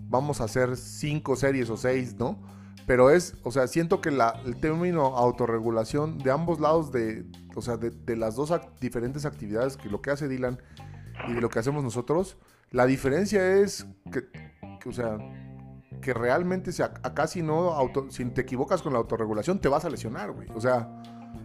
[0.09, 2.39] Vamos a hacer cinco series o seis, ¿no?
[2.87, 7.77] Pero es, o sea, siento que el término autorregulación de ambos lados de, o sea,
[7.77, 10.59] de, de las dos diferentes actividades que lo que hace Dylan
[11.27, 12.37] y de lo que hacemos nosotros,
[12.71, 14.23] la diferencia es que,
[14.87, 15.17] o sea,
[16.01, 19.85] que realmente si acá si no, auto, si te equivocas con la autorregulación, te vas
[19.85, 20.47] a lesionar, güey.
[20.55, 20.89] O sea,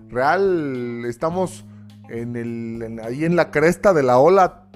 [0.09, 1.65] real, estamos
[2.09, 4.69] en el, ahí en la cresta de la ola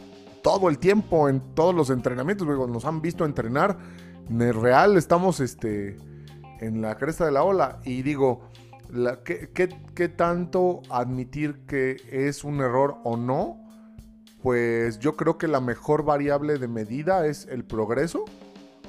[0.42, 3.78] todo el tiempo, en todos los entrenamientos, güey, nos han visto entrenar,
[4.28, 5.96] en real estamos este,
[6.61, 7.78] en la cresta de la ola.
[7.84, 8.40] Y digo,
[9.24, 9.51] ¿qué,
[9.94, 13.70] qué tanto admitir que es un error o no?
[14.43, 18.24] Pues yo creo que la mejor variable de medida es el progreso,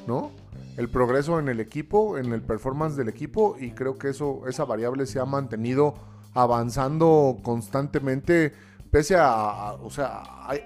[0.08, 0.32] ¿no?
[0.78, 4.66] El progreso en el equipo, en el performance del equipo y creo que eso, esa
[4.66, 5.96] variable se ha mantenido
[6.34, 8.54] avanzando constantemente
[8.92, 10.22] pese a, o sea,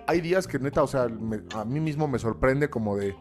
[0.08, 3.16] hay, días que neta, o sea, a mí mismo me sorprende como de,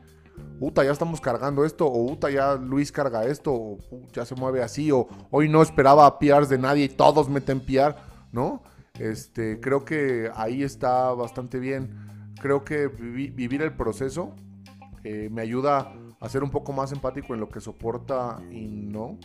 [0.58, 3.78] Uta, ya estamos cargando esto, o Uta, ya Luis carga esto, o
[4.12, 7.96] ya se mueve así, o hoy no esperaba PRs de nadie y todos meten PR,
[8.32, 8.62] ¿no?
[8.98, 12.32] Este, creo que ahí está bastante bien.
[12.40, 14.34] Creo que vivir el proceso
[15.02, 19.18] eh, me ayuda a ser un poco más empático en lo que soporta y no.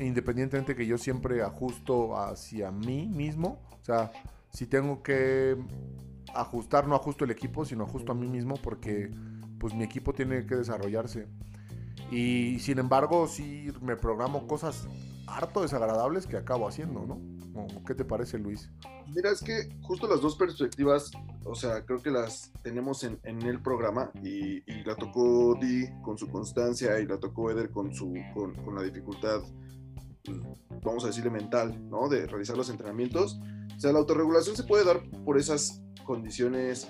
[0.00, 3.60] Independientemente que yo siempre ajusto hacia mí mismo.
[3.80, 4.10] O sea,
[4.50, 5.56] si tengo que
[6.34, 9.10] ajustar, no ajusto el equipo, sino ajusto a mí mismo porque
[9.58, 11.26] pues mi equipo tiene que desarrollarse.
[12.10, 14.86] Y sin embargo, sí me programo cosas
[15.26, 17.41] harto desagradables que acabo haciendo, ¿no?
[17.86, 18.70] ¿Qué te parece, Luis?
[19.14, 21.10] Mira, es que justo las dos perspectivas,
[21.44, 26.28] o sea, creo que las tenemos en, el programa y, la tocó Di con su
[26.28, 29.42] constancia y la tocó Eder con, su, con, con la dificultad,
[30.82, 32.08] vamos a decirle mental, ¿no?
[32.08, 33.40] De realizar los entrenamientos.
[33.76, 36.88] O sea, la autorregulación se puede dar por esas condiciones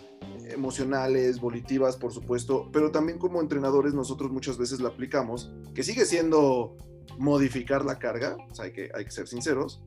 [0.51, 6.05] emocionales, volitivas, por supuesto, pero también como entrenadores nosotros muchas veces la aplicamos, que sigue
[6.05, 6.77] siendo
[7.19, 9.83] modificar la carga, o sea, hay que, hay que ser sinceros,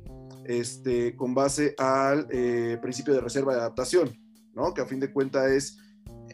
[0.46, 4.18] este, con base al eh, principio de reserva de adaptación,
[4.54, 4.74] ¿no?
[4.74, 5.78] Que a fin de cuentas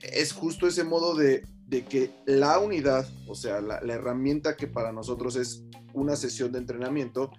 [0.03, 4.91] es, justo ese modo de, de que la unidad, o sea, la, herramienta que para
[4.91, 7.31] nosotros es una sesión de entrenamiento,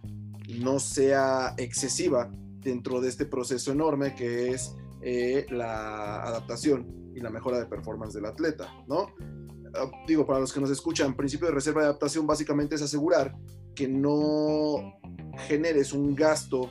[0.60, 7.30] no sea excesiva dentro de este proceso enorme que es eh, la adaptación y la
[7.30, 9.08] mejora de performance del atleta, ¿no?
[9.74, 13.34] Ah, digo, para los que nos escuchan, principio de reserva de adaptación básicamente es asegurar
[13.74, 14.98] que no
[15.46, 16.70] generes un gasto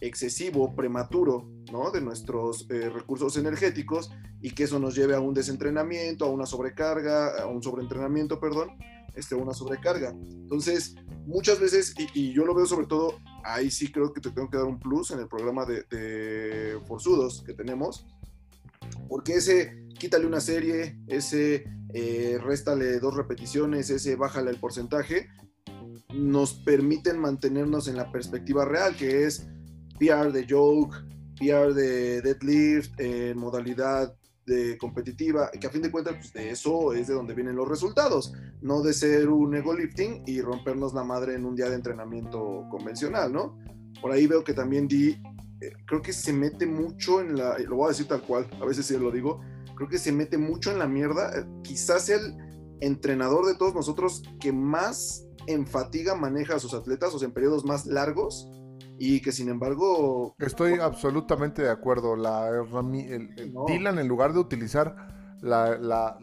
[0.00, 1.90] excesivo, prematuro, ¿no?
[1.90, 6.46] De nuestros eh, recursos energéticos y que eso nos lleve a un desentrenamiento, a una
[6.46, 8.70] sobrecarga, a un sobreentrenamiento, perdón,
[9.14, 10.10] este, una sobrecarga.
[10.10, 10.94] Entonces,
[11.26, 14.58] muchas veces, y, yo lo veo sobre todo, ahí sí creo que te tengo que
[14.58, 18.06] dar un plus en el programa de, de Forzudos que tenemos,
[19.08, 25.28] porque ese quítale una serie, ese eh, réstale dos repeticiones, ese bájale el porcentaje,
[26.14, 29.46] nos permiten mantenernos en la perspectiva real, que es
[29.98, 30.96] PR de joke,
[31.38, 34.14] PR de deadlift, en modalidad
[34.46, 37.68] de competitiva, que a fin de cuentas pues, de eso es de donde vienen los
[37.68, 38.32] resultados,
[38.62, 42.64] no de ser un ego lifting y rompernos la madre en un día de entrenamiento
[42.70, 43.58] convencional, ¿no?
[44.00, 45.10] Por ahí veo que también Di,
[45.60, 48.64] eh, creo que se mete mucho en la, lo voy a decir tal cual, a
[48.64, 49.40] veces sí lo digo,
[49.76, 52.34] creo que se mete mucho en la mierda, eh, quizás el
[52.80, 57.34] entrenador de todos nosotros que más en fatiga maneja a sus atletas, o sea, en
[57.34, 58.48] periodos más largos,
[58.98, 60.34] y que sin embargo...
[60.38, 62.16] Estoy absolutamente de acuerdo.
[62.16, 64.94] La, el, Dylan, en lugar de utilizar
[65.40, 66.18] la, la,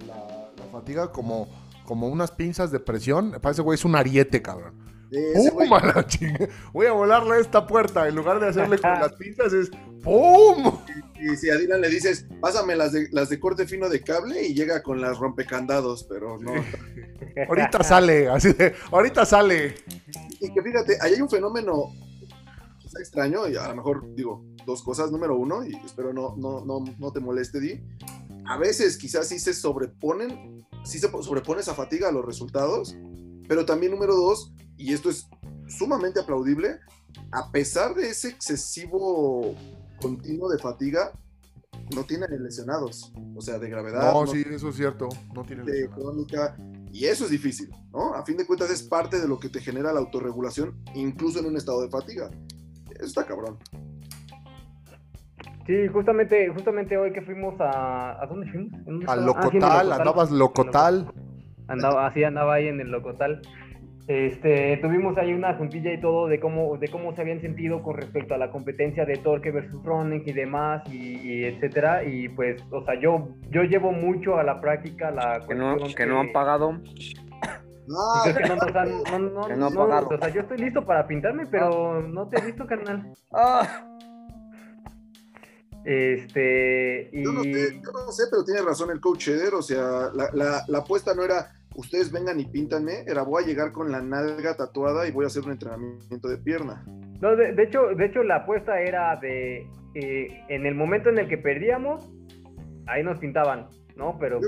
[0.71, 1.47] fatiga como,
[1.85, 4.85] como unas pinzas de presión, parece, güey, es un ariete, cabrón.
[5.09, 5.69] ¡Pum!
[6.73, 8.07] Voy a volarle esta puerta.
[8.07, 9.71] En lugar de hacerle con las pinzas, es
[10.05, 10.79] ¡Pum!
[11.19, 14.45] Y, si a Dylan le dices, pásame las de, las de corte fino de cable
[14.45, 16.53] y llega con las rompecandados, pero no.
[17.49, 19.75] ahorita sale, así de, ahorita sale.
[20.39, 21.91] Y que fíjate, ahí hay un fenómeno
[22.99, 25.11] extraño, y a lo mejor digo dos cosas.
[25.11, 27.81] Número uno, y espero no, no, no, no te moleste, Di.
[28.45, 32.95] A veces quizás sí se sobreponen, sí se sobrepone esa fatiga a los resultados,
[33.47, 35.27] pero también número dos, y esto es
[35.67, 36.79] sumamente aplaudible,
[37.31, 39.55] a pesar de ese excesivo
[40.01, 41.11] continuo de fatiga,
[41.95, 44.13] no tienen lesionados, o sea, de gravedad.
[44.13, 46.55] No, sí, eso es cierto, no tienen de crónica,
[46.91, 48.13] y eso es difícil, ¿no?
[48.13, 51.47] A fin de cuentas es parte de lo que te genera la autorregulación, incluso en
[51.47, 52.29] un estado de fatiga
[52.99, 53.57] está cabrón.
[55.65, 58.21] Sí, justamente, justamente hoy que fuimos a.
[58.21, 58.71] ¿A dónde fuimos?
[59.07, 61.11] Al ah, Locotal, andabas Locotal.
[61.67, 63.41] Andaba, así andaba ahí en el Locotal.
[64.07, 67.95] Este, tuvimos ahí una juntilla y todo de cómo, de cómo se habían sentido con
[67.95, 72.03] respecto a la competencia de Torque versus Running y demás, y, etcétera.
[72.03, 76.05] Y pues, o sea, yo, yo llevo mucho a la práctica la que no, que
[76.05, 76.79] no han pagado
[77.87, 80.85] no, es que no nos han, no, no, no, no o sea, yo estoy listo
[80.85, 83.13] para pintarme, pero no te he visto, carnal.
[83.31, 83.87] Ah.
[85.83, 87.23] Este, y...
[87.23, 90.29] Yo no, sé, yo no sé, pero tiene razón el coach Eder, o sea, la,
[90.33, 94.01] la, la, apuesta no era ustedes vengan y píntanme, era voy a llegar con la
[94.01, 96.83] nalga tatuada y voy a hacer un entrenamiento de pierna.
[97.21, 101.27] No, de, hecho, de hecho la apuesta era de, eh, en el momento en el
[101.27, 102.09] que perdíamos,
[102.87, 104.17] ahí nos pintaban, ¿no?
[104.19, 104.39] Pero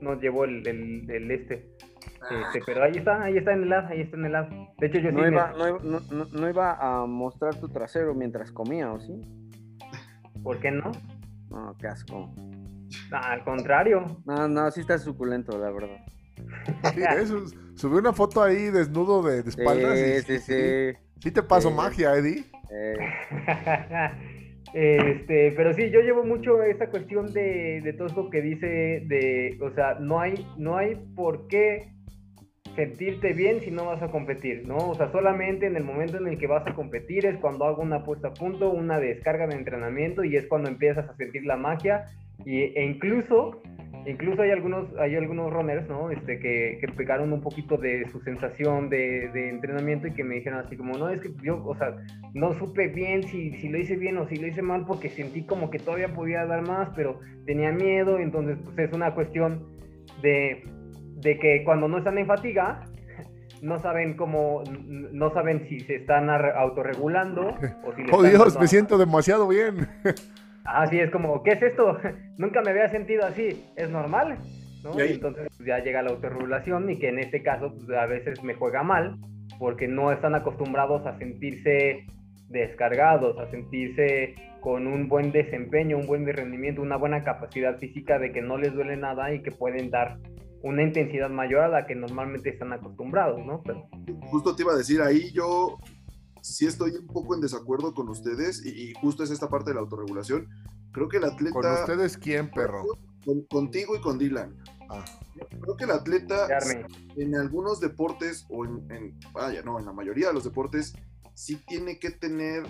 [0.00, 1.70] nos llevó el, el, el este.
[2.30, 4.48] Este, pero ahí está, ahí está en el lab, ahí está en el lab.
[4.78, 9.20] De hecho, yo no iba, no, iba a mostrar tu trasero mientras comía, ¿o sí?
[10.42, 10.90] ¿Por qué no?
[11.50, 12.34] No, qué asco.
[13.12, 14.04] al contrario.
[14.26, 15.98] No, no, sí está suculento, la verdad.
[16.94, 17.44] Sí, eso,
[17.74, 19.98] subí una foto ahí desnudo de, espaldas.
[19.98, 21.30] Sí, sí, sí, sí.
[21.30, 22.44] te paso magia, Eddie.
[24.74, 28.66] Este, pero sí, yo llevo mucho esta cuestión de, de, todo esto que dice
[29.06, 31.88] de, o sea, no hay, no hay por qué
[32.78, 34.76] sentirte bien si no vas a competir, ¿no?
[34.76, 37.82] O sea, solamente en el momento en el que vas a competir es cuando hago
[37.82, 41.56] una puesta a punto, una descarga de entrenamiento y es cuando empiezas a sentir la
[41.56, 42.04] magia
[42.44, 43.62] y, e incluso
[44.06, 48.20] incluso hay algunos hay algunos runners no este que, que pegaron un poquito de su
[48.20, 51.76] sensación de, de, entrenamiento y que me dijeron así como no es que yo o
[51.76, 51.96] sea
[52.34, 55.44] no supe bien si, si lo hice bien o si lo hice mal porque sentí
[55.44, 59.66] como que todavía podía dar más pero tenía miedo entonces pues es una cuestión
[60.22, 60.62] de
[61.20, 62.84] de que cuando no están en fatiga,
[63.62, 68.98] no saben cómo, no saben si se están autorregulando o si Oh Dios, me siento
[68.98, 69.88] demasiado bien.
[70.74, 71.98] Así es como, ¿qué es esto?
[72.38, 74.38] Nunca me había sentido así, ¿es normal?
[74.82, 74.98] ¿no?
[75.02, 78.42] Y entonces pues, ya llega la autorregulación y que en este caso pues, a veces
[78.42, 79.16] me juega mal
[79.58, 82.06] porque no están acostumbrados a sentirse
[82.48, 88.32] descargados, a sentirse con un buen desempeño, un buen rendimiento, una buena capacidad física de
[88.32, 90.18] que no les duele nada y que pueden dar
[90.62, 93.62] una intensidad mayor a la que normalmente están acostumbrados, ¿no?
[93.64, 93.88] Pero...
[94.22, 95.78] Justo te iba a decir, ahí yo
[96.54, 99.80] sí estoy un poco en desacuerdo con ustedes y, justo es esta parte de la
[99.80, 100.48] autorregulación.
[100.92, 101.60] Creo que el atleta...
[101.60, 102.84] ¿Con ustedes quién, perro?
[103.50, 104.56] contigo y con Dylan.
[104.88, 105.04] Ah.
[105.60, 106.48] Creo que el atleta
[107.16, 110.94] en algunos deportes, o en, vaya, no, en la mayoría de los deportes,
[111.34, 112.64] sí tiene que tener,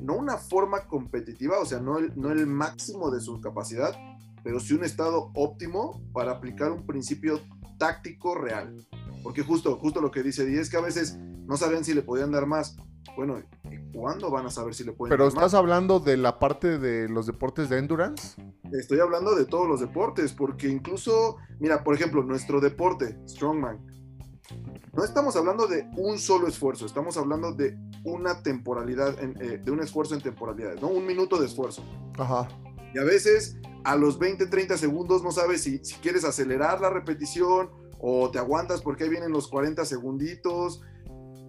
[0.00, 3.94] no una forma competitiva, o sea, no el, no el máximo de su capacidad,
[4.44, 7.40] pero sí un estado óptimo para aplicar un principio
[7.78, 8.86] táctico real.
[9.22, 12.02] Porque justo, justo lo que dice Díaz es que a veces no sabían si le
[12.02, 12.76] podían dar más.
[13.18, 13.42] Bueno,
[13.92, 17.26] ¿cuándo van a saber si le pueden Pero estás hablando de la parte de los
[17.26, 18.40] deportes de endurance?
[18.70, 23.84] Estoy hablando de todos los deportes, porque incluso, mira, por ejemplo, nuestro deporte, Strongman,
[24.92, 29.80] no estamos hablando de un solo esfuerzo, estamos hablando de una temporalidad, eh, de un
[29.80, 30.86] esfuerzo en temporalidades, ¿no?
[30.86, 31.82] Un minuto de esfuerzo.
[32.18, 32.46] Ajá.
[32.94, 36.90] Y a veces a los 20, 30 segundos no sabes si, si quieres acelerar la
[36.90, 40.82] repetición o te aguantas porque ahí vienen los 40 segunditos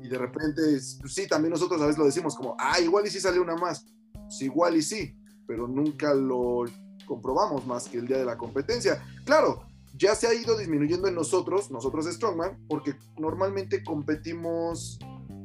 [0.02, 0.62] y de repente,
[1.00, 3.56] pues sí, también nosotros a veces lo decimos como, ah, igual y sí sale una
[3.56, 3.86] más.
[4.14, 6.66] Pues igual y sí, pero nunca lo
[7.06, 9.04] comprobamos más que el día de la competencia.
[9.26, 9.64] Claro,
[9.98, 15.00] ya se ha ido disminuyendo en nosotros, nosotros Strongman, porque normalmente competimos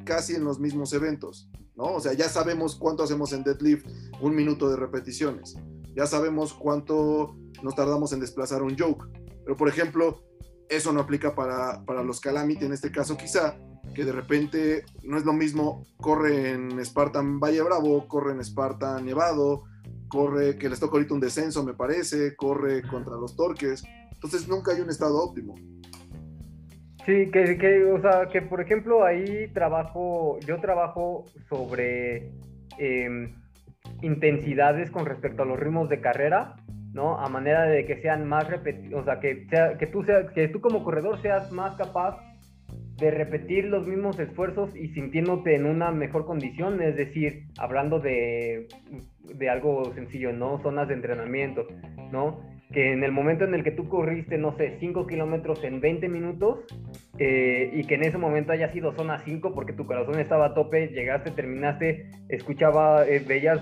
[0.05, 1.84] casi en los mismos eventos, ¿no?
[1.94, 3.86] O sea, ya sabemos cuánto hacemos en deadlift,
[4.20, 5.57] un minuto de repeticiones,
[5.96, 9.09] ya sabemos cuánto nos tardamos en desplazar un yoke,
[9.44, 10.22] pero por ejemplo,
[10.68, 13.57] eso no aplica para, para los Calamity en este caso quizá,
[13.95, 19.05] que de repente no es lo mismo, corre en Spartan Valle Bravo, corre en Spartan
[19.05, 19.64] Nevado,
[20.09, 24.72] corre, que les toca ahorita un descenso me parece, corre contra los Torques, entonces nunca
[24.72, 25.55] hay un estado óptimo.
[27.05, 32.30] Sí, que, que, o sea, que por ejemplo ahí trabajo, yo trabajo sobre
[32.78, 33.35] em,
[34.01, 36.57] intensidades con respecto a los ritmos de carrera,
[36.95, 37.18] ¿no?
[37.18, 40.49] A manera de que sean más repetidos, o sea, que, sea, que, tú seas, que
[40.49, 42.18] tú como corredor seas más capaz
[42.97, 48.68] de repetir los mismos esfuerzos y sintiéndote en una mejor condición, es decir, hablando de,
[49.22, 50.61] de algo sencillo, ¿no?
[50.62, 51.66] Zonas de entrenamiento,
[52.12, 52.40] ¿no?
[52.74, 56.09] que en el momento en el que tú corriste, no sé, 5 kilómetros en 20
[56.09, 56.64] minutos
[57.18, 60.55] eh, y que en ese momento haya sido zona 5 porque tu corazón estaba a
[60.55, 63.61] tope, llegaste, terminaste, escuchaba, eh, veías,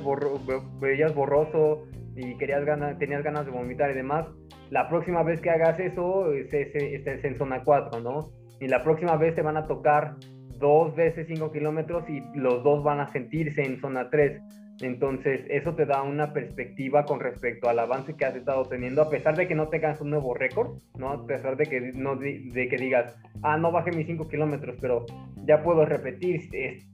[0.81, 1.85] veías borroso
[2.17, 4.27] y querías ganas, tenías ganas de vomitar y demás,
[4.71, 8.31] la próxima vez que hagas eso estés en zona 4, ¿no?
[8.63, 10.15] Y la próxima vez te van a tocar
[10.59, 14.41] dos veces 5 kilómetros y los dos van a sentirse en zona 3
[14.81, 19.11] entonces, eso te da una perspectiva con respecto al avance que has estado teniendo, a
[19.11, 21.11] pesar de que no tengas un nuevo récord, ¿no?
[21.11, 25.07] A pesar de que, no, de que digas, ah, no bajé mis 5 kilómetros, pero
[25.45, 26.49] ya puedo repetir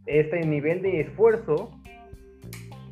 [0.07, 1.71] este nivel de esfuerzo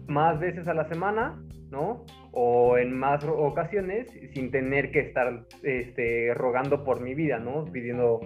[0.07, 2.05] más veces a la semana, ¿no?
[2.33, 7.64] O en más ocasiones sin tener que estar este, rogando por mi vida, ¿no?
[7.64, 8.20] Pidiendo,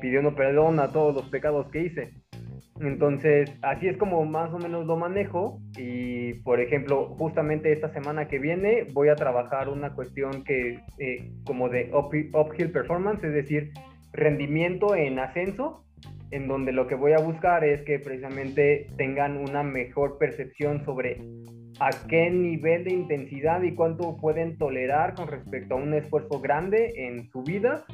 [0.00, 2.12] pidiendo perdón a todos los pecados que hice.
[2.80, 8.28] Entonces, así es como más o menos lo manejo y, por ejemplo, justamente esta semana
[8.28, 13.72] que viene voy a trabajar una cuestión que, eh, como de uphill performance, es decir,
[14.12, 15.84] rendimiento en ascenso,
[16.30, 21.18] en donde lo que voy a buscar es que precisamente tengan una mejor percepción sobre
[21.78, 26.92] a qué nivel de intensidad y cuánto pueden tolerar con respecto a un esfuerzo grande
[26.96, 27.84] en su vida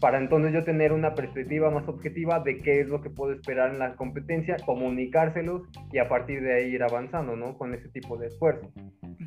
[0.00, 3.72] para entonces yo tener una perspectiva más objetiva de qué es lo que puedo esperar
[3.72, 7.58] en la competencia, comunicárselos y a partir de ahí ir avanzando, ¿no?
[7.58, 8.70] Con ese tipo de esfuerzo.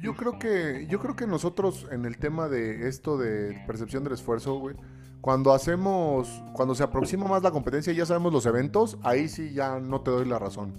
[0.02, 4.14] Yo creo que, yo creo que nosotros en el tema de esto de percepción del
[4.14, 4.76] esfuerzo, güey,
[5.20, 9.54] cuando hacemos, cuando se aproxima más la competencia y ya sabemos los eventos, ahí sí
[9.54, 10.74] ya no te doy la razón.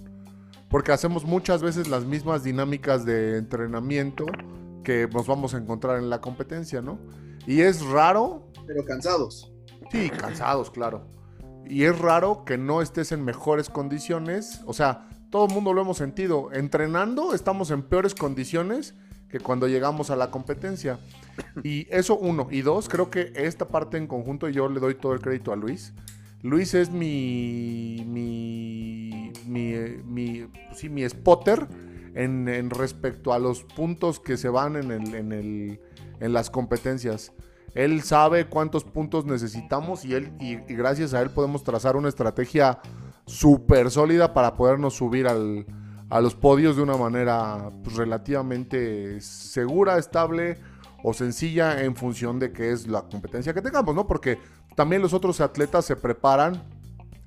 [0.69, 4.25] Porque hacemos muchas veces las mismas dinámicas de entrenamiento
[4.83, 6.99] que nos vamos a encontrar en la competencia, ¿no?
[7.45, 8.49] Y es raro.
[8.65, 9.52] Pero cansados.
[9.93, 11.05] Sí, cansados, claro.
[11.67, 14.61] Y es raro que no estés en mejores condiciones.
[14.65, 16.51] O sea, todo el mundo lo hemos sentido.
[16.51, 18.95] Entrenando estamos en peores condiciones
[19.29, 20.99] que cuando llegamos a la competencia.
[21.63, 22.47] Y eso uno.
[22.49, 25.55] Y dos, creo que esta parte en conjunto yo le doy todo el crédito a
[25.55, 25.93] Luis.
[26.41, 29.73] Luis es mi, mi, mi,
[30.05, 31.67] mi, sí, mi spotter
[32.15, 35.79] en, respecto a los puntos que se van en, el,
[36.19, 37.31] en las competencias.
[37.73, 42.79] Él sabe cuántos puntos necesitamos y, él, y, gracias a él podemos trazar una estrategia
[43.25, 45.65] súper sólida para podernos subir al,
[46.09, 50.57] a los podios de una manera pues, relativamente segura, estable
[51.03, 54.07] o sencilla en función de qué es la competencia que tengamos, ¿no?
[54.07, 54.37] Porque
[54.75, 56.63] también los otros atletas se preparan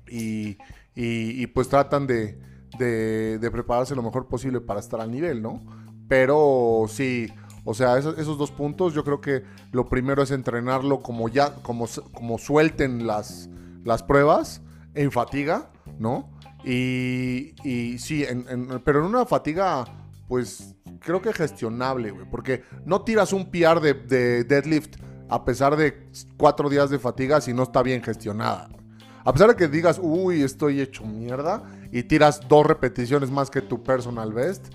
[0.09, 0.57] y,
[0.95, 2.39] y pues tratan de,
[2.77, 5.61] de, de prepararse lo mejor posible para estar al nivel, ¿no?
[6.07, 7.27] Pero sí
[7.69, 9.43] o sea, esos, dos puntos, yo creo que
[9.73, 13.49] lo primero es entrenarlo como ya, como, como suelten las,
[13.83, 14.61] las pruebas
[14.93, 16.29] en fatiga, ¿no?
[16.63, 18.25] Y, y sí,
[18.85, 19.83] pero en una fatiga,
[20.29, 22.25] pues creo que gestionable, güey.
[22.31, 24.95] Porque no tiras un PR de, de, deadlift
[25.27, 26.07] a pesar de
[26.37, 28.69] cuatro días de fatiga si no está bien gestionada.
[29.25, 33.61] A pesar de que digas, uy, estoy hecho mierda, y tiras dos repeticiones más que
[33.61, 34.67] tu personal best,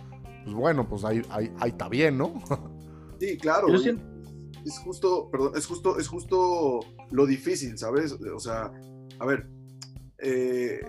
[0.45, 2.35] pues bueno, pues ahí, ahí, ahí está bien, ¿no?
[3.23, 3.69] Sí, claro.
[3.73, 6.81] Es justo, perdón, es justo, es justo
[7.13, 8.13] lo difícil, ¿sabes?
[8.13, 8.73] O sea,
[9.21, 9.49] a ver,
[10.19, 10.81] eh,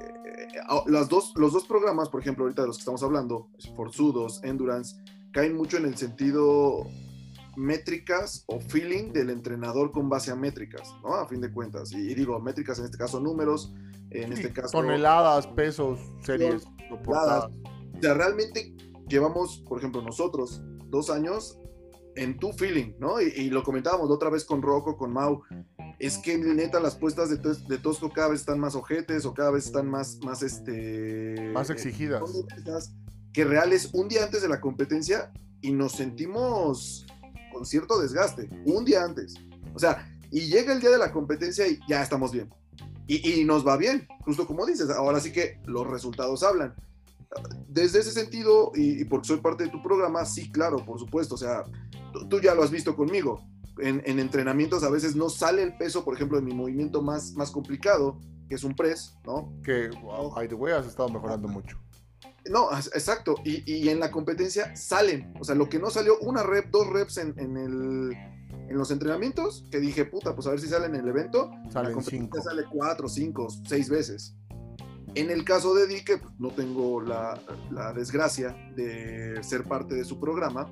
[0.88, 4.96] las dos, los dos programas, por ejemplo, ahorita de los que estamos hablando, Forzudos, Endurance,
[5.32, 6.88] caen mucho en el sentido
[7.56, 11.14] métricas o feeling del entrenador con base a métricas, ¿no?
[11.14, 11.92] A fin de cuentas.
[11.92, 13.76] Y, digo, métricas en este caso números,
[14.10, 14.72] en este caso...
[14.72, 16.66] Toneladas, pesos, series,
[17.06, 17.14] O
[18.02, 18.76] sea, realmente
[19.08, 21.60] llevamos, por ejemplo, nosotros dos años
[22.16, 23.22] en tu feeling, ¿no?
[23.22, 25.44] Y, lo comentábamos otra vez con Rocco, con Mau.
[26.00, 29.52] Es que neta las puestas de, de, Tosco cada vez están más ojetes o cada
[29.52, 31.52] vez están más, más este...
[31.54, 32.22] Más exigidas.
[33.32, 37.06] que reales un día antes de la competencia y nos sentimos
[37.54, 39.36] con cierto desgaste, un día antes.
[39.74, 42.50] O sea, y llega el día de la competencia y ya estamos bien.
[43.06, 46.74] Y, nos va bien, justo como dices, ahora sí que los resultados hablan.
[47.68, 51.38] Desde ese sentido, y, porque soy parte de tu programa, sí, claro, por supuesto, o
[51.38, 51.64] sea,
[52.30, 53.44] tú, ya lo has visto conmigo.
[53.80, 57.50] En, entrenamientos a veces no sale el peso, por ejemplo, en mi movimiento más, más
[57.50, 59.52] complicado, que es un press, ¿no?
[59.64, 61.80] Que, wow, by the way, has estado mejorando mucho.
[62.50, 63.36] No, exacto.
[63.44, 65.34] Y, en la competencia salen.
[65.40, 68.12] O sea, lo que no salió, una rep, dos reps en, el,
[68.70, 71.50] en los entrenamientos, que dije, puta, pues a ver si sale en el evento.
[71.72, 72.42] Salen la competencia cinco.
[72.42, 74.36] sale cuatro, cinco, seis veces.
[75.16, 77.40] En el caso de Di, que pues, no tengo la,
[77.96, 80.72] desgracia de ser parte de su programa.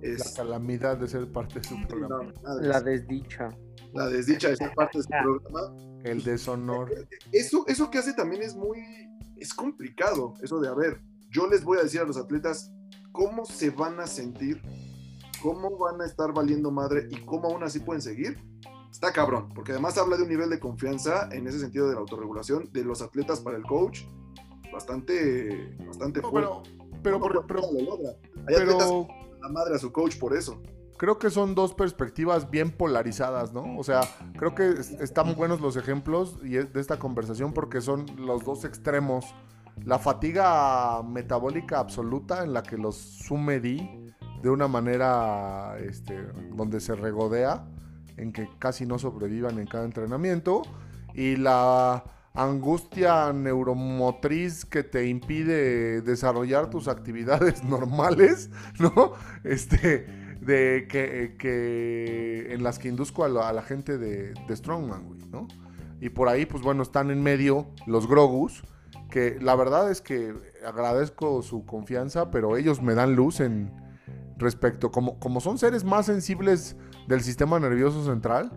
[0.00, 2.32] Es, la calamidad de ser parte de su programa.
[2.60, 3.56] La desdicha.
[3.92, 5.74] La desdicha de ser parte de su programa.
[6.04, 7.06] El deshonor.
[7.32, 8.78] Eso, eso que hace también es muy
[9.36, 12.72] es complicado eso de, a ver, yo les voy a decir a los atletas
[13.12, 14.62] cómo se van a sentir,
[15.42, 18.38] cómo van a estar valiendo madre y cómo aún así pueden seguir.
[18.94, 22.00] Está cabrón, porque además habla de un nivel de confianza en ese sentido de la
[22.00, 24.02] autorregulación de los atletas para el coach
[24.72, 26.70] bastante, bastante fuerte.
[27.02, 27.62] Pero, pero, pero,
[28.46, 28.88] Hay atletas
[29.42, 30.62] la madre a su coach por eso
[30.96, 33.76] creo que son dos perspectivas bien polarizadas, ¿no?
[33.76, 34.02] O sea,
[34.38, 39.34] creo que están buenos los ejemplos de esta conversación porque son los dos extremos.
[39.84, 46.16] La fatiga metabólica absoluta en la que los sume de una manera este,
[46.54, 47.66] donde se regodea,
[48.16, 50.62] en que casi no sobrevivan en cada entrenamiento,
[51.14, 52.04] y la
[52.34, 58.50] angustia neuromotriz que te impide desarrollar tus actividades normales,
[58.80, 59.12] ¿no?
[59.44, 60.06] Este,
[60.40, 65.48] de que, en las que induzco a la, gente de, Strongman, güey, ¿no?
[66.00, 68.64] Y por ahí, pues bueno, están en medio los Grogus,
[69.10, 70.34] que la verdad es que
[70.66, 73.72] agradezco su confianza, pero ellos me dan luz en
[74.36, 76.76] respecto, como, como son seres más sensibles
[77.06, 78.50] del sistema nervioso central,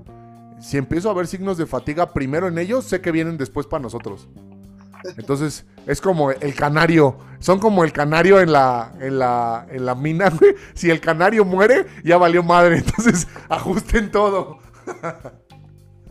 [0.59, 3.81] si empiezo a ver signos de fatiga primero en ellos, sé que vienen después para
[3.83, 4.27] nosotros.
[5.17, 7.17] Entonces, es como el canario.
[7.39, 10.55] Son como el canario en la, en la, en la mina, güey.
[10.73, 12.77] Si el canario muere, ya valió madre.
[12.85, 14.59] Entonces, ajusten todo.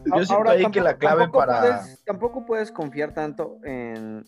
[0.05, 1.83] Yo siento ahí que la clave para.
[2.05, 4.25] tampoco puedes confiar tanto en,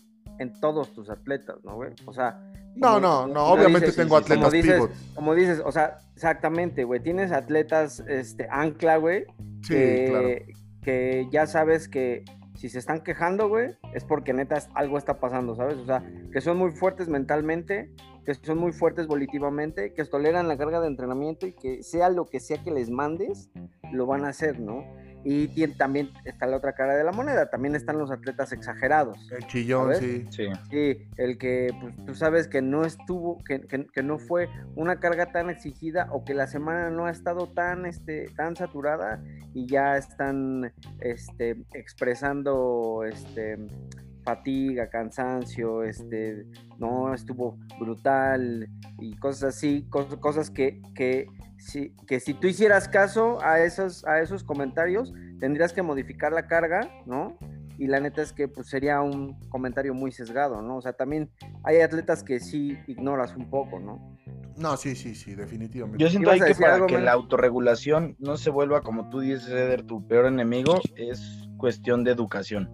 [0.61, 1.91] todos tus atletas, ¿no, güey?
[2.05, 2.39] O sea.
[2.75, 7.01] No, no, no, obviamente tengo atletas como dices, Como dices, o sea, exactamente, güey.
[7.01, 9.25] Tienes atletas este, ancla, güey.
[9.63, 12.23] Sí, que, que ya sabes que
[12.59, 15.77] si se están quejando, güey, es porque neta algo está pasando, ¿sabes?
[15.77, 17.89] O sea, que son muy fuertes mentalmente,
[18.25, 22.25] que son muy fuertes volitivamente, que toleran la carga de entrenamiento y que sea lo
[22.25, 23.49] que sea que les mandes,
[23.93, 24.83] lo van a hacer, ¿no?
[25.23, 29.29] Y también está la otra cara de la moneda, también están los atletas exagerados.
[29.31, 30.25] El chillón, sí.
[30.31, 31.07] sí.
[31.17, 35.49] el que pues, tú sabes que no estuvo, que, que, no fue una carga tan
[35.49, 39.21] exigida o que la semana no ha estado tan, este, tan saturada
[39.53, 43.57] y ya están este, expresando este,
[44.23, 46.45] fatiga, cansancio, este,
[46.77, 51.27] no, estuvo brutal y cosas así, cosas, que, que
[51.59, 56.47] si, que si tú hicieras caso a esos, a esos comentarios, tendrías que modificar la
[56.47, 57.37] carga, ¿no?
[57.77, 60.77] Y la neta es que pues, sería un comentario muy sesgado, ¿no?
[60.77, 61.29] O sea, también
[61.63, 64.17] hay atletas que sí ignoras un poco, ¿no?
[64.57, 66.03] No, sí, sí, sí, definitivamente.
[66.03, 69.83] Yo siento ahí que para que la autorregulación no se vuelva, como tú dices, Eder,
[69.83, 72.69] tu peor enemigo, es cuestión de educación.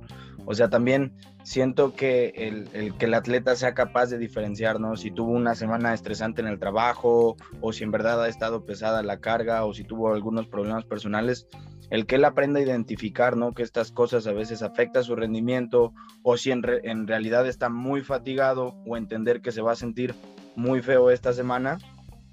[0.45, 4.95] O sea, también siento que el, que el atleta sea capaz de diferenciar, ¿no?
[4.95, 9.03] Si tuvo una semana estresante en el trabajo, o si en verdad ha estado pesada
[9.03, 11.47] la carga, o si tuvo algunos problemas personales,
[11.89, 13.53] el que él aprenda a identificar, ¿no?
[13.53, 15.93] Que estas cosas a veces afectan su rendimiento,
[16.23, 20.15] o si en, en realidad está muy fatigado, o entender que se va a sentir
[20.55, 21.77] muy feo esta semana,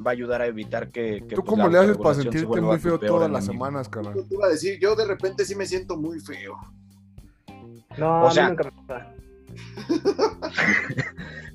[0.05, 1.21] va a ayudar a evitar que...
[1.21, 4.15] ¿Tú pues, cómo le haces para sentirte muy feo todas las semanas, cabrón?
[4.17, 6.57] Yo te iba a decir, yo de repente sí me siento muy feo.
[7.99, 9.13] No, o sea, nunca me pasa.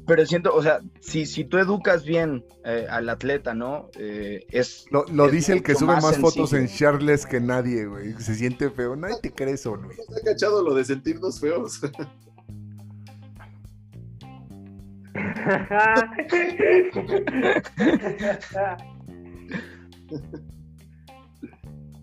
[0.08, 3.90] pero siento, o sea, si, si tú educas bien eh, al atleta, ¿no?
[4.00, 8.14] Eh, es Lo, dice el que sube más, fotos en Charles que nadie, güey.
[8.14, 8.96] Se siente feo.
[8.96, 9.98] Nadie te cree eso, güey.
[10.00, 11.82] Está cachado lo de sentirnos feos.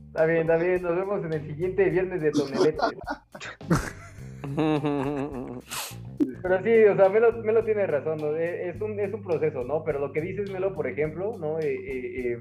[0.08, 0.82] está bien, está bien.
[0.82, 2.78] Nos vemos en el siguiente viernes de Tonelete.
[6.42, 8.36] Pero sí, o sea, Melo, Melo tiene razón, ¿no?
[8.36, 9.82] E, es, un, es un proceso, ¿no?
[9.84, 11.58] Pero lo que dices, Melo, por ejemplo, ¿no?
[11.58, 12.38] Eh, eh, eh,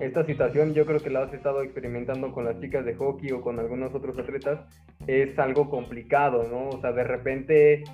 [0.00, 3.40] esta situación yo creo que la has estado experimentando con las chicas de hockey o
[3.40, 4.60] con algunos otros atletas,
[5.06, 6.68] es algo complicado, ¿no?
[6.70, 7.84] O sea, de repente,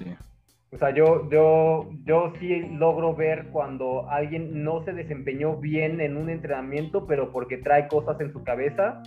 [0.72, 6.16] o sea, yo, yo, yo sí logro ver cuando alguien no se desempeñó bien en
[6.16, 9.02] un entrenamiento, pero porque trae cosas en su cabeza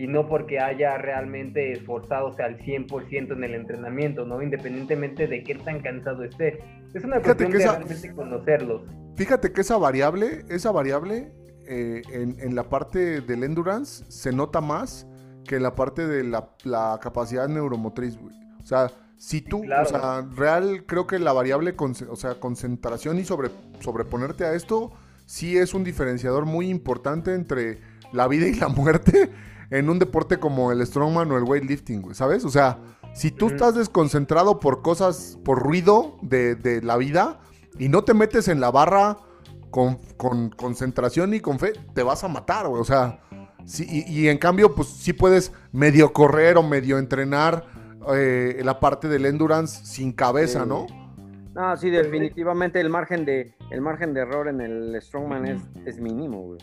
[0.00, 4.40] y no porque haya realmente esforzado al 100% en el entrenamiento, ¿no?
[4.40, 6.64] Independientemente de qué tan cansado esté.
[6.94, 8.82] Es una cuestión de realmente conocerlos.
[9.16, 11.34] Fíjate que esa variable, esa variable
[11.66, 15.06] eh, en, la parte del endurance se nota más
[15.44, 18.34] que en la parte de la, capacidad neuromotriz, güey.
[18.62, 23.24] O sea, si tú, o sea, real, creo que la variable, o sea, concentración y
[23.24, 24.92] sobre, sobreponerte a esto,
[25.26, 27.80] sí es un diferenciador muy importante entre
[28.14, 29.30] la vida y la muerte
[29.70, 32.44] en un deporte como el strongman o el weightlifting, güey, ¿sabes?
[32.44, 32.78] O sea,
[33.14, 37.40] si tú estás desconcentrado por cosas, por ruido de, de la vida
[37.78, 39.18] y no te metes en la barra
[39.70, 42.80] con, concentración y con fe, te vas a matar, güey.
[42.80, 43.20] O sea,
[43.64, 47.64] sí, y, en cambio, pues sí puedes medio correr o medio entrenar
[48.14, 50.86] eh, la parte del endurance sin cabeza, ¿no?
[51.54, 56.00] No, sí, definitivamente el margen de, el margen de error en el Strongman es, es
[56.00, 56.60] mínimo, güey.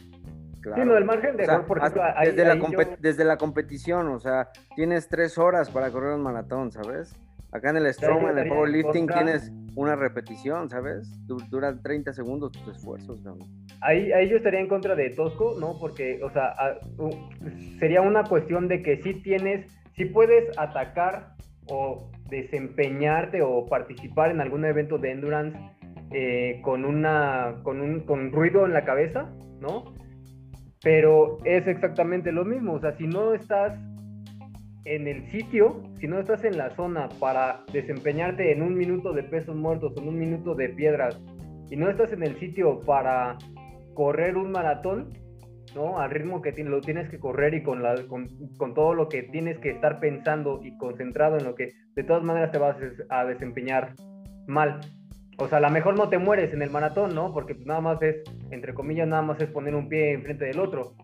[0.63, 4.49] Sí, no, el margen de error, por ejemplo, desde, la desde la competición, o sea,
[4.75, 7.15] tienes tres horas para correr un maratón, ¿sabes?
[7.51, 11.07] Acá en el Strongman, en el powerlifting, tienes una repetición, ¿sabes?
[11.49, 13.37] Duran 30 segundos tus esfuerzos, ¿no?
[13.81, 15.77] Ahí, ahí yo estaría en contra de Tosco, ¿no?
[15.79, 16.55] Porque, o sea,
[17.79, 21.35] sería una cuestión de que sí tienes, sí puedes atacar
[21.69, 25.57] o desempeñarte o participar en algún evento de endurance
[26.11, 29.29] eh, con, una, con, un, con ruido en la cabeza,
[29.61, 29.93] ¿no?
[30.83, 33.73] Pero es exactamente lo mismo, o sea, si no estás
[34.85, 39.23] en el sitio, si no estás en la zona para desempeñarte en un minuto de
[39.23, 41.19] pesos muertos, en un minuto de piedras,
[41.69, 43.37] y no estás en el sitio para
[43.93, 45.09] correr un maratón,
[45.75, 45.99] ¿no?
[45.99, 47.81] Al ritmo que lo tienes que correr y con,
[48.57, 52.23] con, todo lo que tienes que estar pensando y concentrado en lo que de todas
[52.23, 52.77] maneras te vas
[53.09, 53.93] a desempeñar
[54.47, 54.79] mal.
[55.37, 57.31] O sea, a lo mejor no te mueres en el maratón, ¿no?
[57.31, 60.95] Porque nada más es, entre comillas, nada más es poner un pie enfrente del otro.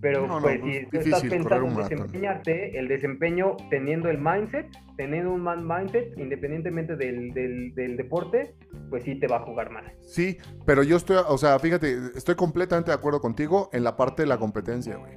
[0.00, 4.66] Pero pues, si tú estás pensando en desempeñarte, el desempeño teniendo el mindset,
[4.98, 8.54] teniendo un man mindset, independientemente del, del, deporte,
[8.90, 9.90] pues sí te va a jugar mal.
[10.02, 14.22] Sí, pero yo estoy, o sea, fíjate, estoy completamente de acuerdo contigo en la parte
[14.22, 15.12] de la competencia, güey.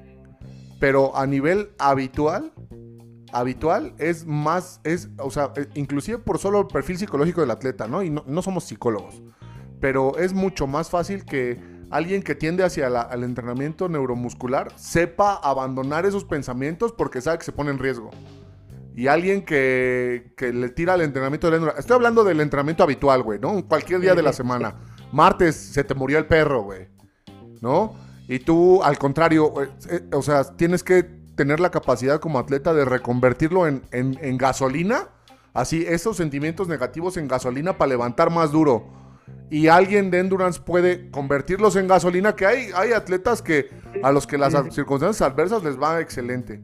[0.80, 2.54] Pero a nivel habitual,
[3.32, 7.88] habitual es más, es, o sea, eh, inclusive por solo el perfil psicológico del atleta,
[7.88, 8.04] ¿no?
[8.04, 9.22] Y no, no somos psicólogos.
[9.80, 11.60] Pero es mucho más fácil que
[11.90, 17.52] alguien que tiende hacia el entrenamiento neuromuscular sepa abandonar esos pensamientos porque sabe que se
[17.52, 18.12] pone en riesgo.
[18.96, 23.64] Y alguien que, le tira al entrenamiento del Estoy hablando del entrenamiento habitual, güey, ¿no?
[23.68, 24.74] Cualquier día de la semana.
[25.12, 26.88] Martes se te murió el perro, güey.
[27.62, 27.94] ¿No?
[28.28, 29.54] Y tú, al contrario,
[29.90, 31.04] eh, o sea, tienes que
[31.38, 35.08] tener la capacidad como atleta de reconvertirlo en, en gasolina.
[35.54, 38.98] Así, esos sentimientos negativos en gasolina para levantar más duro
[39.50, 43.70] y alguien de endurance puede convertirlos en gasolina, que hay, hay atletas que
[44.04, 46.62] a los que las circunstancias adversas les va excelente.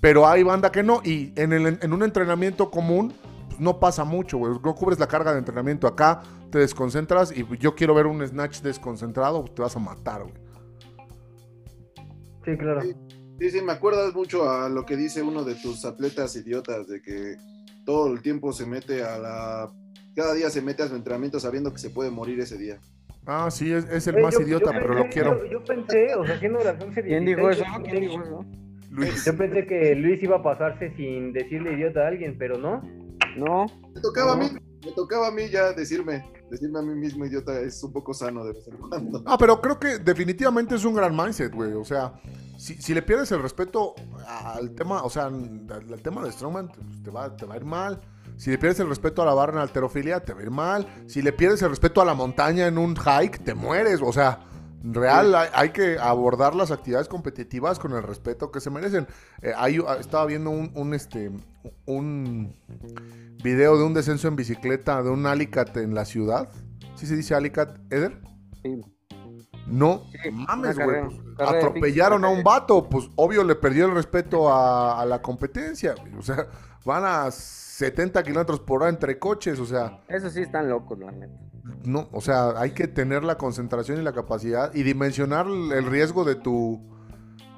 [0.00, 3.14] Pero hay banda que no, y en, el, en un entrenamiento común
[3.48, 4.52] pues, no pasa mucho, güey.
[4.62, 5.86] No cubres la carga de entrenamiento.
[5.86, 10.22] Acá te desconcentras y yo quiero ver un snatch desconcentrado, pues, te vas a matar,
[10.22, 10.34] güey.
[12.44, 12.82] Sí, claro.
[12.82, 12.94] Sí,
[13.38, 17.36] sí, me acuerdas mucho a lo que dice uno de tus atletas idiotas, de que
[17.84, 19.72] todo el tiempo se mete a la
[20.16, 22.80] cada día se mete a su entrenamiento sabiendo que se puede morir ese día.
[23.26, 25.44] Ah, sí, es, el más idiota, pero lo quiero.
[25.46, 27.64] Yo, pensé, o sea, haciendo las 11 ¿Quién dijo eso?
[27.84, 28.44] ¿Quién dijo eso?
[28.90, 29.24] Luis.
[29.26, 32.80] Yo pensé que Luis iba a pasarse sin decirle idiota a alguien, pero no.
[33.36, 33.66] No.
[33.94, 34.46] Me tocaba a mí,
[34.84, 38.44] me tocaba a mí ya decirme, decirme a mí mismo idiota es un poco sano
[38.44, 39.22] de vez en cuando.
[39.26, 41.72] Ah, pero creo que definitivamente es un gran mindset, güey.
[41.72, 42.14] O sea,
[42.56, 43.94] si, si, le pierdes el respeto
[44.26, 47.64] al tema, o sea, al, tema de Strongman, pues, te va, te va a ir
[47.64, 48.00] mal.
[48.36, 50.86] Si le pierdes el respeto a la barra en alterofilia, te va a ir mal.
[51.06, 54.02] Si le pierdes el respeto a la montaña en un hike, te mueres.
[54.02, 54.40] O sea,
[54.82, 59.06] real hay, que abordar las actividades competitivas con el respeto que se merecen.
[59.42, 61.30] Eh, ah, estaba viendo un, este,
[61.86, 62.54] un
[63.42, 66.50] video de un descenso en bicicleta de un Alicat en la ciudad.
[66.94, 68.20] ¿Sí se dice Alicat, Eder?
[68.62, 68.80] Sí.
[69.66, 71.02] No, mames, güey.
[71.36, 75.94] Pues, atropellaron a un vato, pues obvio le perdió el respeto a, la competencia.
[76.18, 76.46] O sea,
[76.84, 80.00] van a 70 kilómetros por hora entre coches, o sea.
[80.08, 81.34] Eso sí están locos, la neta.
[81.84, 86.24] No, o sea, hay que tener la concentración y la capacidad y dimensionar el riesgo
[86.24, 86.80] de tu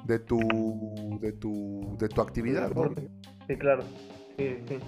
[0.05, 2.71] de tu de tu de tu actividad,
[3.47, 3.83] Sí, claro.
[4.37, 4.79] Sí, sí.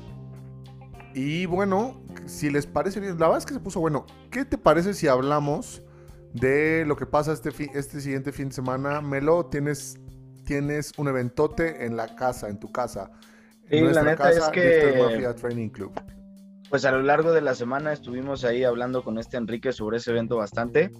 [1.13, 4.05] Y bueno, si les parece bien, la verdad es que se puso bueno.
[4.29, 5.83] ¿Qué te parece si hablamos
[6.33, 9.01] de lo que pasa este, este siguiente fin de semana?
[9.01, 9.99] Melo, tienes,
[10.45, 13.11] tienes un eventote en la casa, en tu casa.
[13.69, 15.33] Sí, la neta es que...
[15.39, 15.93] Training Club.
[16.69, 20.11] Pues a lo largo de la semana estuvimos ahí hablando con este Enrique sobre ese
[20.11, 20.91] evento bastante.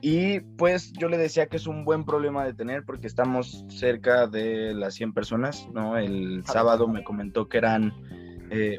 [0.00, 4.26] Y pues yo le decía que es un buen problema de tener porque estamos cerca
[4.26, 5.96] de las 100 personas, ¿no?
[5.96, 7.92] El sábado me comentó que eran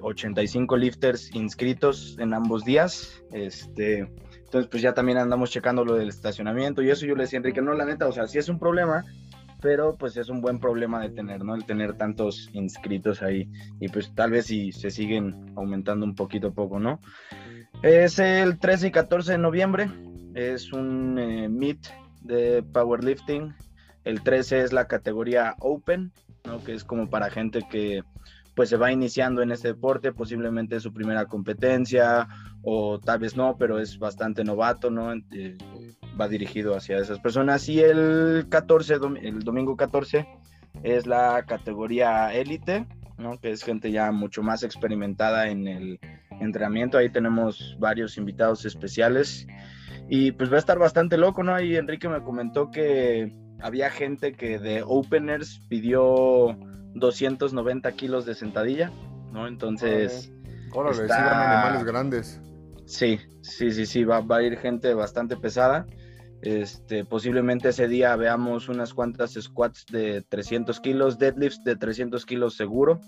[0.01, 3.23] 85 eh, lifters inscritos en ambos días.
[3.31, 4.11] Este,
[4.51, 7.61] entonces, pues ya también andamos checando lo del estacionamiento y eso yo le decía Enrique,
[7.61, 9.05] no, la neta, o sea, sí es un problema,
[9.61, 11.55] pero pues es un buen problema de tener, ¿no?
[11.55, 13.49] El tener tantos inscritos ahí
[13.79, 16.99] y pues tal vez si se siguen aumentando un poquito a poco, ¿no?
[17.81, 19.89] Es el 13 y 14 de noviembre,
[20.33, 21.87] es un eh, meet
[22.19, 23.55] de powerlifting.
[24.03, 26.11] El 13 es la categoría Open,
[26.43, 26.61] ¿no?
[26.61, 28.03] Que es como para gente que
[28.55, 32.27] pues se va iniciando en este deporte, posiblemente su primera competencia
[32.63, 35.13] o tal vez no, pero es bastante novato, ¿no?
[35.13, 35.57] Eh,
[36.19, 37.67] va dirigido hacia esas personas.
[37.69, 40.27] Y el 14, el domingo 14
[40.83, 42.87] es la categoría élite,
[43.17, 43.39] ¿no?
[43.39, 45.99] Que es gente ya mucho más experimentada en el
[46.39, 46.97] entrenamiento.
[46.97, 49.47] Ahí tenemos varios invitados especiales
[50.09, 51.59] y pues va a estar bastante loco, ¿no?
[51.61, 56.57] Y Enrique me comentó que había gente que de openers pidió
[56.93, 58.91] 290 kilos de sentadilla,
[59.31, 59.47] ¿no?
[59.47, 60.31] Entonces.
[60.73, 62.41] Órale, animales grandes.
[62.85, 65.85] Sí, sí, sí, sí, va, va, a ir gente bastante pesada.
[66.41, 72.55] Este, posiblemente ese día veamos unas cuantas squats de 300 kilos, deadlifts de 300 kilos
[72.55, 72.99] seguro,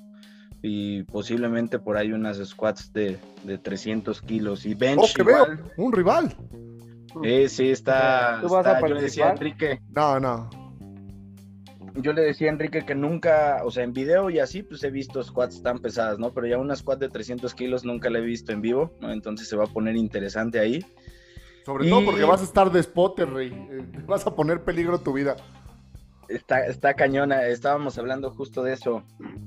[0.61, 4.65] y posiblemente por ahí unas squats de, de 300 kilos.
[4.65, 4.99] Y bench.
[5.01, 6.35] Oh, que veo, un rival.
[7.23, 8.39] Sí, sí, está.
[8.41, 9.79] ¿Tú vas a yo decía Enrique.
[9.93, 10.62] No, no
[11.95, 14.89] yo le decía a Enrique que nunca, o sea, en video y así, pues he
[14.89, 16.33] visto squats tan pesadas, ¿no?
[16.33, 19.11] Pero ya una squat de 300 kilos nunca la he visto en vivo, ¿no?
[19.11, 20.83] Entonces se va a poner interesante ahí.
[21.65, 23.47] Sobre todo porque vas a estar de spotter, Rey.
[23.47, 25.37] Eh, vas a poner peligro tu vida.
[26.27, 29.03] Está, está cañona, estábamos hablando justo de eso.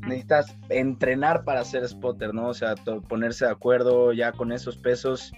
[0.07, 2.49] Necesitas entrenar para ser spotter, ¿no?
[2.49, 2.75] O sea,
[3.09, 5.33] ponerse de acuerdo ya con esos pesos.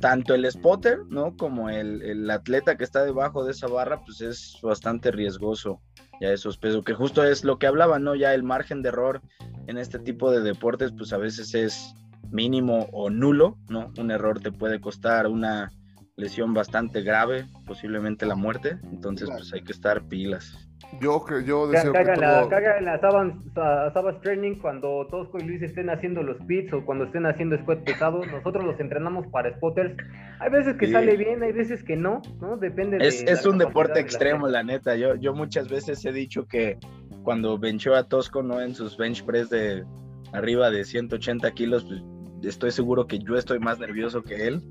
[0.00, 1.36] Tanto el spotter, ¿no?
[1.36, 5.80] Como el, el atleta que está debajo de esa barra, pues es bastante riesgoso
[6.20, 8.14] ya esos pesos, que justo es lo que hablaba, ¿no?
[8.14, 9.20] Ya el margen de error
[9.66, 11.94] en este tipo de deportes, pues a veces es
[12.30, 13.92] mínimo o nulo, ¿no?
[13.98, 15.72] Un error te puede costar una
[16.16, 20.68] lesión bastante grave, posiblemente la muerte, entonces pues hay que estar pilas.
[21.00, 25.44] Yo que yo deseo caga, que la, caga en la Sabas, Training cuando Tosco y
[25.44, 29.54] Luis estén haciendo los pits o cuando estén haciendo squat pesado, nosotros los entrenamos para
[29.56, 29.96] spotters.
[30.40, 32.58] Hay veces que sale bien, hay veces que no, ¿no?
[32.58, 34.96] Depende es, de Es un deporte extremo, la, neta.
[34.96, 36.78] Yo, yo muchas veces he dicho que
[37.22, 38.60] cuando benchó a Tosco, ¿no?
[38.60, 39.84] En sus bench press de
[40.32, 42.02] arriba de 180 kilos, pues
[42.42, 44.62] estoy seguro que yo estoy más nervioso que él,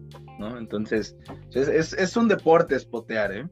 [0.41, 0.57] ¿no?
[0.57, 1.15] Entonces,
[1.53, 3.47] es, es, es un deporte spotear, ¿eh?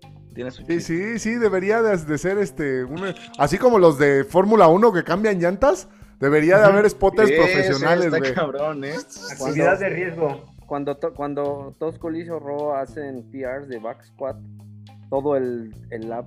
[0.67, 2.85] sí, sí, sí, debería de, ser este,
[3.37, 5.87] así como los de Fórmula 1 que cambian llantas,
[6.19, 8.33] debería de haber spotters profesionales, güey.
[8.33, 8.95] cabrón, ¿eh?
[9.31, 10.45] Actividad de riesgo.
[10.65, 14.37] Cuando, cuando Tosco Lizo Ro hacen PRs de back squat,
[15.09, 16.25] todo el, el lab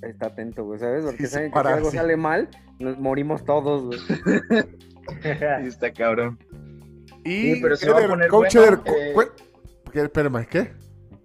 [0.00, 1.04] está atento, güey, ¿sabes?
[1.04, 2.48] Porque saben que si algo sale mal,
[2.78, 3.98] nos morimos todos, güey.
[5.22, 6.38] sí, está cabrón.
[7.24, 9.14] Y pero se va a poner coach bueno, eh...
[10.04, 10.72] Espérame, ¿qué?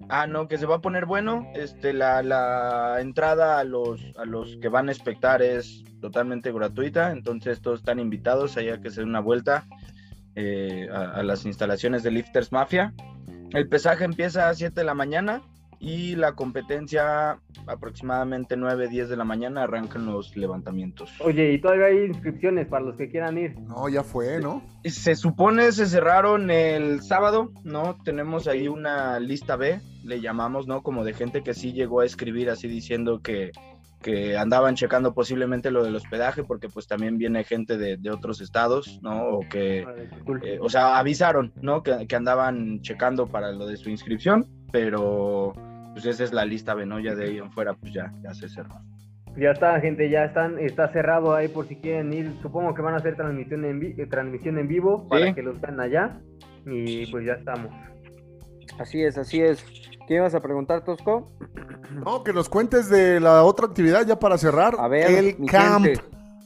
[0.09, 1.47] Ah, no, que se va a poner bueno.
[1.55, 7.11] Este, la, la entrada a los, a los que van a espectar es totalmente gratuita,
[7.11, 9.67] entonces todos están invitados allá que se den una vuelta
[10.35, 12.93] eh, a, a, las instalaciones de Lifters Mafia.
[13.51, 15.43] El pesaje empieza a 7 de la mañana
[15.81, 21.11] y la competencia aproximadamente 9, 10 de la mañana arrancan los levantamientos.
[21.19, 23.59] Oye, ¿y todavía hay inscripciones para los que quieran ir?
[23.61, 24.63] No, ya fue, ¿no?
[24.83, 27.97] Se supone se cerraron el sábado, ¿no?
[28.05, 30.83] Tenemos ahí una lista B, le llamamos, ¿no?
[30.83, 33.51] Como de gente que sí llegó a escribir así diciendo que,
[34.03, 38.39] que andaban checando posiblemente lo del hospedaje, porque pues también viene gente de, de otros
[38.39, 39.29] estados, ¿no?
[39.29, 39.79] O que,
[40.43, 41.81] eh, o sea, avisaron, ¿no?
[41.81, 45.53] Que, que andaban checando para lo de su inscripción, pero
[45.93, 48.75] pues esa es la lista Benoya de ahí en fuera, pues ya, ya se cerró.
[49.37, 52.33] Ya está, gente, ya están, está cerrado ahí por si quieren ir.
[52.41, 55.79] Supongo que van a hacer transmisión en, eh, transmisión en vivo para que los vean
[55.79, 56.19] allá.
[56.65, 57.71] Y pues ya estamos.
[58.77, 59.63] Así es, así es.
[60.07, 61.31] ¿Qué ibas a preguntar, Tosco?
[62.05, 64.75] No, que nos cuentes de la otra actividad ya para cerrar.
[64.77, 65.87] A ver, el camp.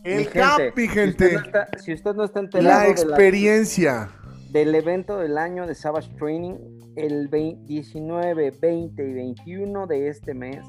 [0.03, 1.37] El camp, mi gente.
[1.79, 4.09] Si usted no está, enterado La experiencia.
[4.55, 6.55] Del evento del año de Savage Training,
[6.95, 10.65] el 19, 20 y 21 de este mes,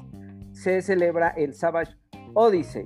[0.51, 1.95] se celebra el Savage
[2.33, 2.85] Odyssey.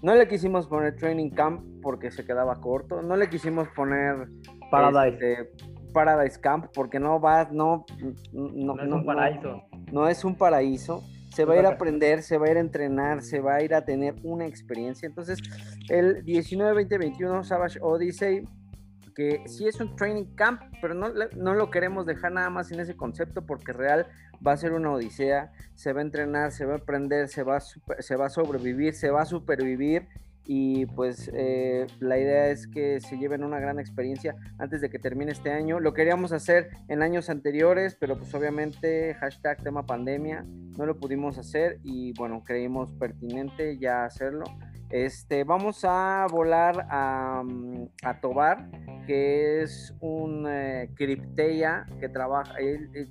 [0.00, 3.02] No le quisimos poner Training Camp porque se quedaba corto.
[3.02, 4.26] No le quisimos poner
[4.70, 5.32] Paradise.
[5.32, 7.84] Este, Paradise Camp porque no va, no,
[8.32, 9.62] no, no, es un paraíso.
[9.92, 11.02] No, es un paraíso.
[11.34, 13.62] Se va a ir a aprender, se va a ir a entrenar, se va a
[13.62, 15.06] ir a tener una experiencia.
[15.06, 15.40] Entonces,
[15.90, 18.48] el 19, 20, 21 Savage Odyssey,
[19.18, 22.78] que sí es un training camp, pero no, no lo queremos dejar nada más en
[22.78, 24.06] ese concepto porque real
[24.46, 25.50] va a ser una odisea.
[25.74, 29.10] Se va a entrenar, se va a aprender, se va se va a sobrevivir, se
[29.10, 30.06] va a supervivir
[30.44, 35.00] y pues eh, la idea es que se lleven una gran experiencia antes de que
[35.00, 35.80] termine este año.
[35.80, 40.46] Lo queríamos hacer en años anteriores, pero pues obviamente hashtag tema pandemia
[40.78, 44.44] no lo pudimos hacer y bueno, creímos pertinente ya hacerlo.
[44.90, 48.70] Este, vamos a volar a, mm, a Tobar,
[49.06, 52.54] que es un eh, que trabaja,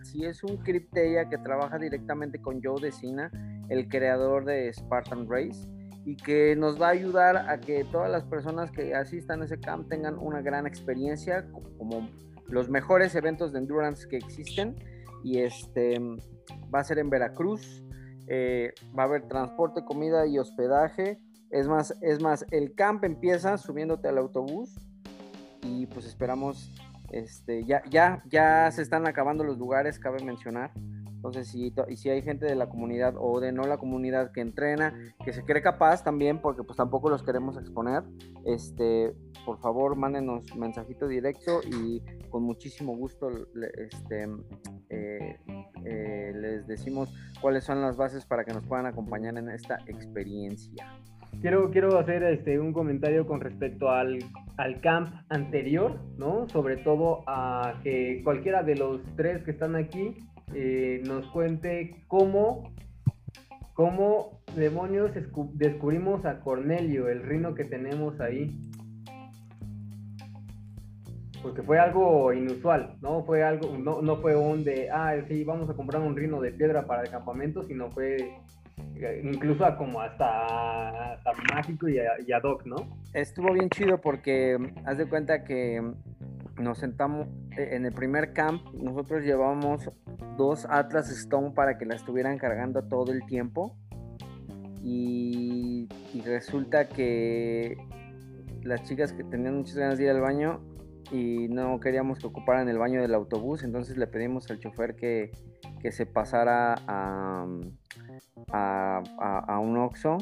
[0.03, 3.31] si es un cripteia que trabaja directamente con Joe Decina,
[3.69, 5.67] el creador de Spartan Race
[6.07, 9.59] y que nos va a ayudar a que todas las personas que asistan a ese
[9.59, 11.45] camp tengan una gran experiencia,
[11.77, 12.07] como
[12.47, 14.75] los mejores eventos de endurance que existen.
[15.21, 15.99] Y este
[16.73, 17.83] va a ser en Veracruz.
[18.27, 21.19] Eh, va a haber transporte, comida y hospedaje.
[21.49, 24.75] Es más, es más, el camp empieza subiéndote al autobús
[25.63, 26.71] y pues esperamos,
[27.11, 30.71] este, ya, ya, ya se están acabando los lugares, cabe mencionar.
[31.17, 34.93] Entonces, si, si hay gente de la comunidad o de no la comunidad que entrena,
[35.25, 38.03] que se cree capaz también, porque pues tampoco los queremos exponer,
[38.45, 43.29] este, por favor, mándenos mensajito directo y con muchísimo gusto
[43.77, 44.27] este,
[44.89, 45.39] eh,
[45.85, 47.11] eh, les decimos
[47.41, 50.85] cuáles son las bases para que nos puedan acompañar en esta experiencia.
[51.41, 54.19] Quiero, quiero hacer este, un comentario con respecto al,
[54.57, 56.49] al camp anterior, ¿no?
[56.49, 60.15] Sobre todo a que cualquiera de los tres que están aquí
[60.53, 62.71] eh, nos cuente cómo,
[63.73, 65.11] cómo demonios
[65.53, 68.59] descubrimos a Cornelio, el rino que tenemos ahí.
[71.43, 73.23] Porque fue algo inusual, ¿no?
[73.23, 76.51] Fue algo, no, no fue un de, ah, sí, vamos a comprar un rino de
[76.51, 78.33] piedra para el campamento, sino fue
[79.23, 81.19] incluso como hasta,
[81.53, 82.75] mágico y, y ad hoc, ¿no?
[83.13, 85.81] Estuvo bien chido porque haz de cuenta que
[86.59, 89.89] nos sentamos eh, en el primer camp, nosotros llevamos
[90.37, 93.75] dos Atlas Stone para que la estuvieran cargando todo el tiempo.
[94.83, 95.87] Y,
[96.25, 97.77] resulta que
[98.63, 100.61] las chicas que tenían muchas ganas de ir al baño
[101.11, 105.31] y no queríamos que ocuparan el baño del autobús, entonces le pedimos al chofer que,
[105.91, 107.47] se pasara a,
[108.51, 110.17] a, un Oxxo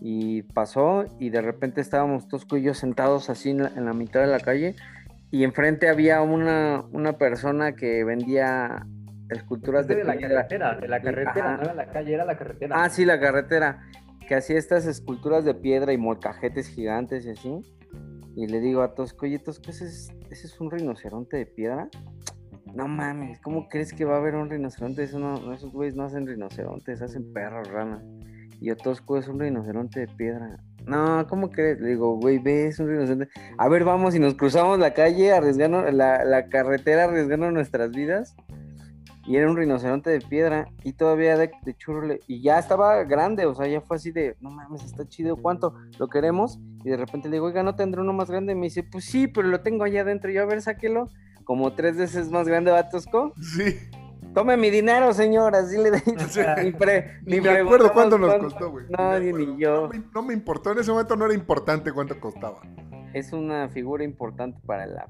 [0.00, 4.40] y pasó y de repente estábamos todos cuyos sentados así en la, mitad de la
[4.40, 4.74] calle
[5.30, 8.86] y enfrente había una, una persona que vendía
[9.30, 12.82] esculturas de, la carretera, de la carretera, no era la calle, era la carretera.
[12.82, 13.82] Ah, sí, la carretera,
[14.28, 17.60] que hacía estas esculturas de piedra y molcajetes gigantes y así.
[18.36, 21.88] Y le digo a Tosco, oye Tosco, ¿ese es, ¿ese es un rinoceronte de piedra?
[22.72, 25.02] No mames, ¿cómo crees que va a haber un rinoceronte?
[25.02, 28.02] Eso no, esos güeyes no hacen rinocerontes, hacen perros, rana.
[28.60, 30.58] Y yo, Tosco, es un rinoceronte de piedra.
[30.86, 31.80] No, ¿cómo crees?
[31.80, 33.28] Le digo, güey, ves un rinoceronte.
[33.58, 38.34] A ver, vamos y nos cruzamos la calle, arriesgando, la, la carretera, arriesgando nuestras vidas.
[39.26, 42.14] Y era un rinoceronte de piedra y todavía de, de churro.
[42.26, 45.74] Y ya estaba grande, o sea, ya fue así de, no mames, está chido, ¿cuánto?
[45.98, 46.60] ¿Lo queremos?
[46.84, 48.52] Y de repente le digo, oiga, ¿no tendré uno más grande?
[48.52, 50.30] Y me dice, pues sí, pero lo tengo allá adentro.
[50.30, 51.08] Yo, a ver, sáquelo.
[51.44, 53.34] Como tres veces más grande, Batosco.
[53.40, 53.76] Sí.
[54.34, 56.16] Tome mi dinero, señor, así le digo.
[57.24, 58.86] ni, me acuerdo cuánto nos costó, güey.
[58.88, 59.90] No, ni, yo.
[60.12, 62.60] No me, importó, en ese momento no era importante cuánto costaba.
[63.12, 65.06] Es una figura importante para la.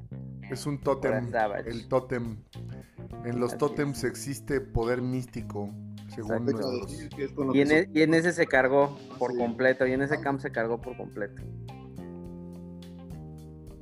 [0.51, 1.33] Es un tótem.
[1.65, 2.37] El tótem.
[3.25, 5.71] En los tótems existe poder místico,
[6.15, 6.47] según
[7.55, 10.53] y, en e, y, en ese se cargó por completo, y en ese camp se
[10.53, 11.43] cargó por completo.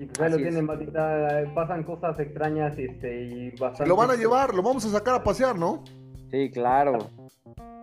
[0.03, 3.87] Y pues ahí lo tienen, pasan cosas extrañas este, y bastante...
[3.87, 5.85] Lo van a llevar, lo vamos a sacar a pasear, ¿no?
[6.33, 7.09] Sí, claro.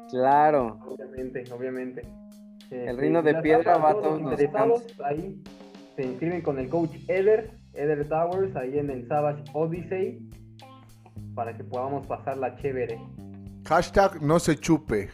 [0.10, 0.78] Claro.
[0.86, 2.02] Obviamente, obviamente.
[2.72, 4.38] el este, reino de piedra va a todos los
[5.06, 5.42] Ahí
[5.96, 10.20] se inscriben con el coach Eder, Eder Towers, ahí en el Savage Odyssey,
[11.36, 13.00] para que podamos pasar la chévere.
[13.66, 15.08] Hashtag no se chupe.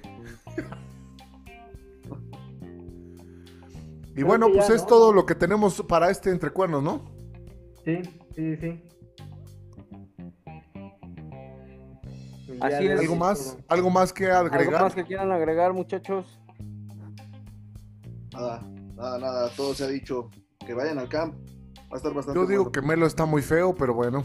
[4.16, 7.04] Y bueno, pues es todo lo que tenemos para este entrecuernos, ¿no?
[7.84, 8.02] Sí,
[8.34, 8.82] sí, sí.
[12.62, 13.00] Así es.
[13.02, 13.58] ¿Algo más?
[13.68, 14.62] ¿Algo más que agregar?
[14.62, 16.26] ¿Algo más que quieran agregar, muchachos?
[18.32, 18.62] Nada,
[18.96, 19.50] nada, nada.
[19.56, 20.30] Todo se ha dicho.
[20.66, 21.36] Que vayan al camp.
[21.92, 24.24] Va a estar bastante Yo digo que Melo está muy feo, pero bueno.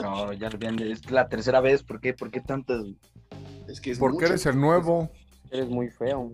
[0.00, 1.82] No, ya es la tercera vez.
[1.82, 2.14] ¿Por qué?
[2.14, 2.84] ¿Por qué tantas?
[3.68, 5.10] Es que es Porque eres el nuevo.
[5.50, 6.30] Eres muy feo.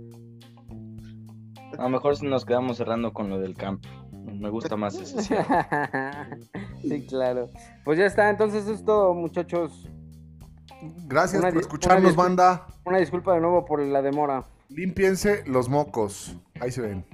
[1.79, 3.87] A lo mejor nos quedamos cerrando con lo del camp.
[4.13, 5.23] Me gusta más ese.
[6.83, 7.51] sí, claro.
[7.85, 9.89] Pues ya está, entonces es todo, muchachos.
[11.07, 12.67] Gracias por escucharnos, banda.
[12.85, 14.45] Una disculpa de nuevo por la demora.
[14.69, 16.37] Límpiense los mocos.
[16.61, 17.05] Ahí se ven.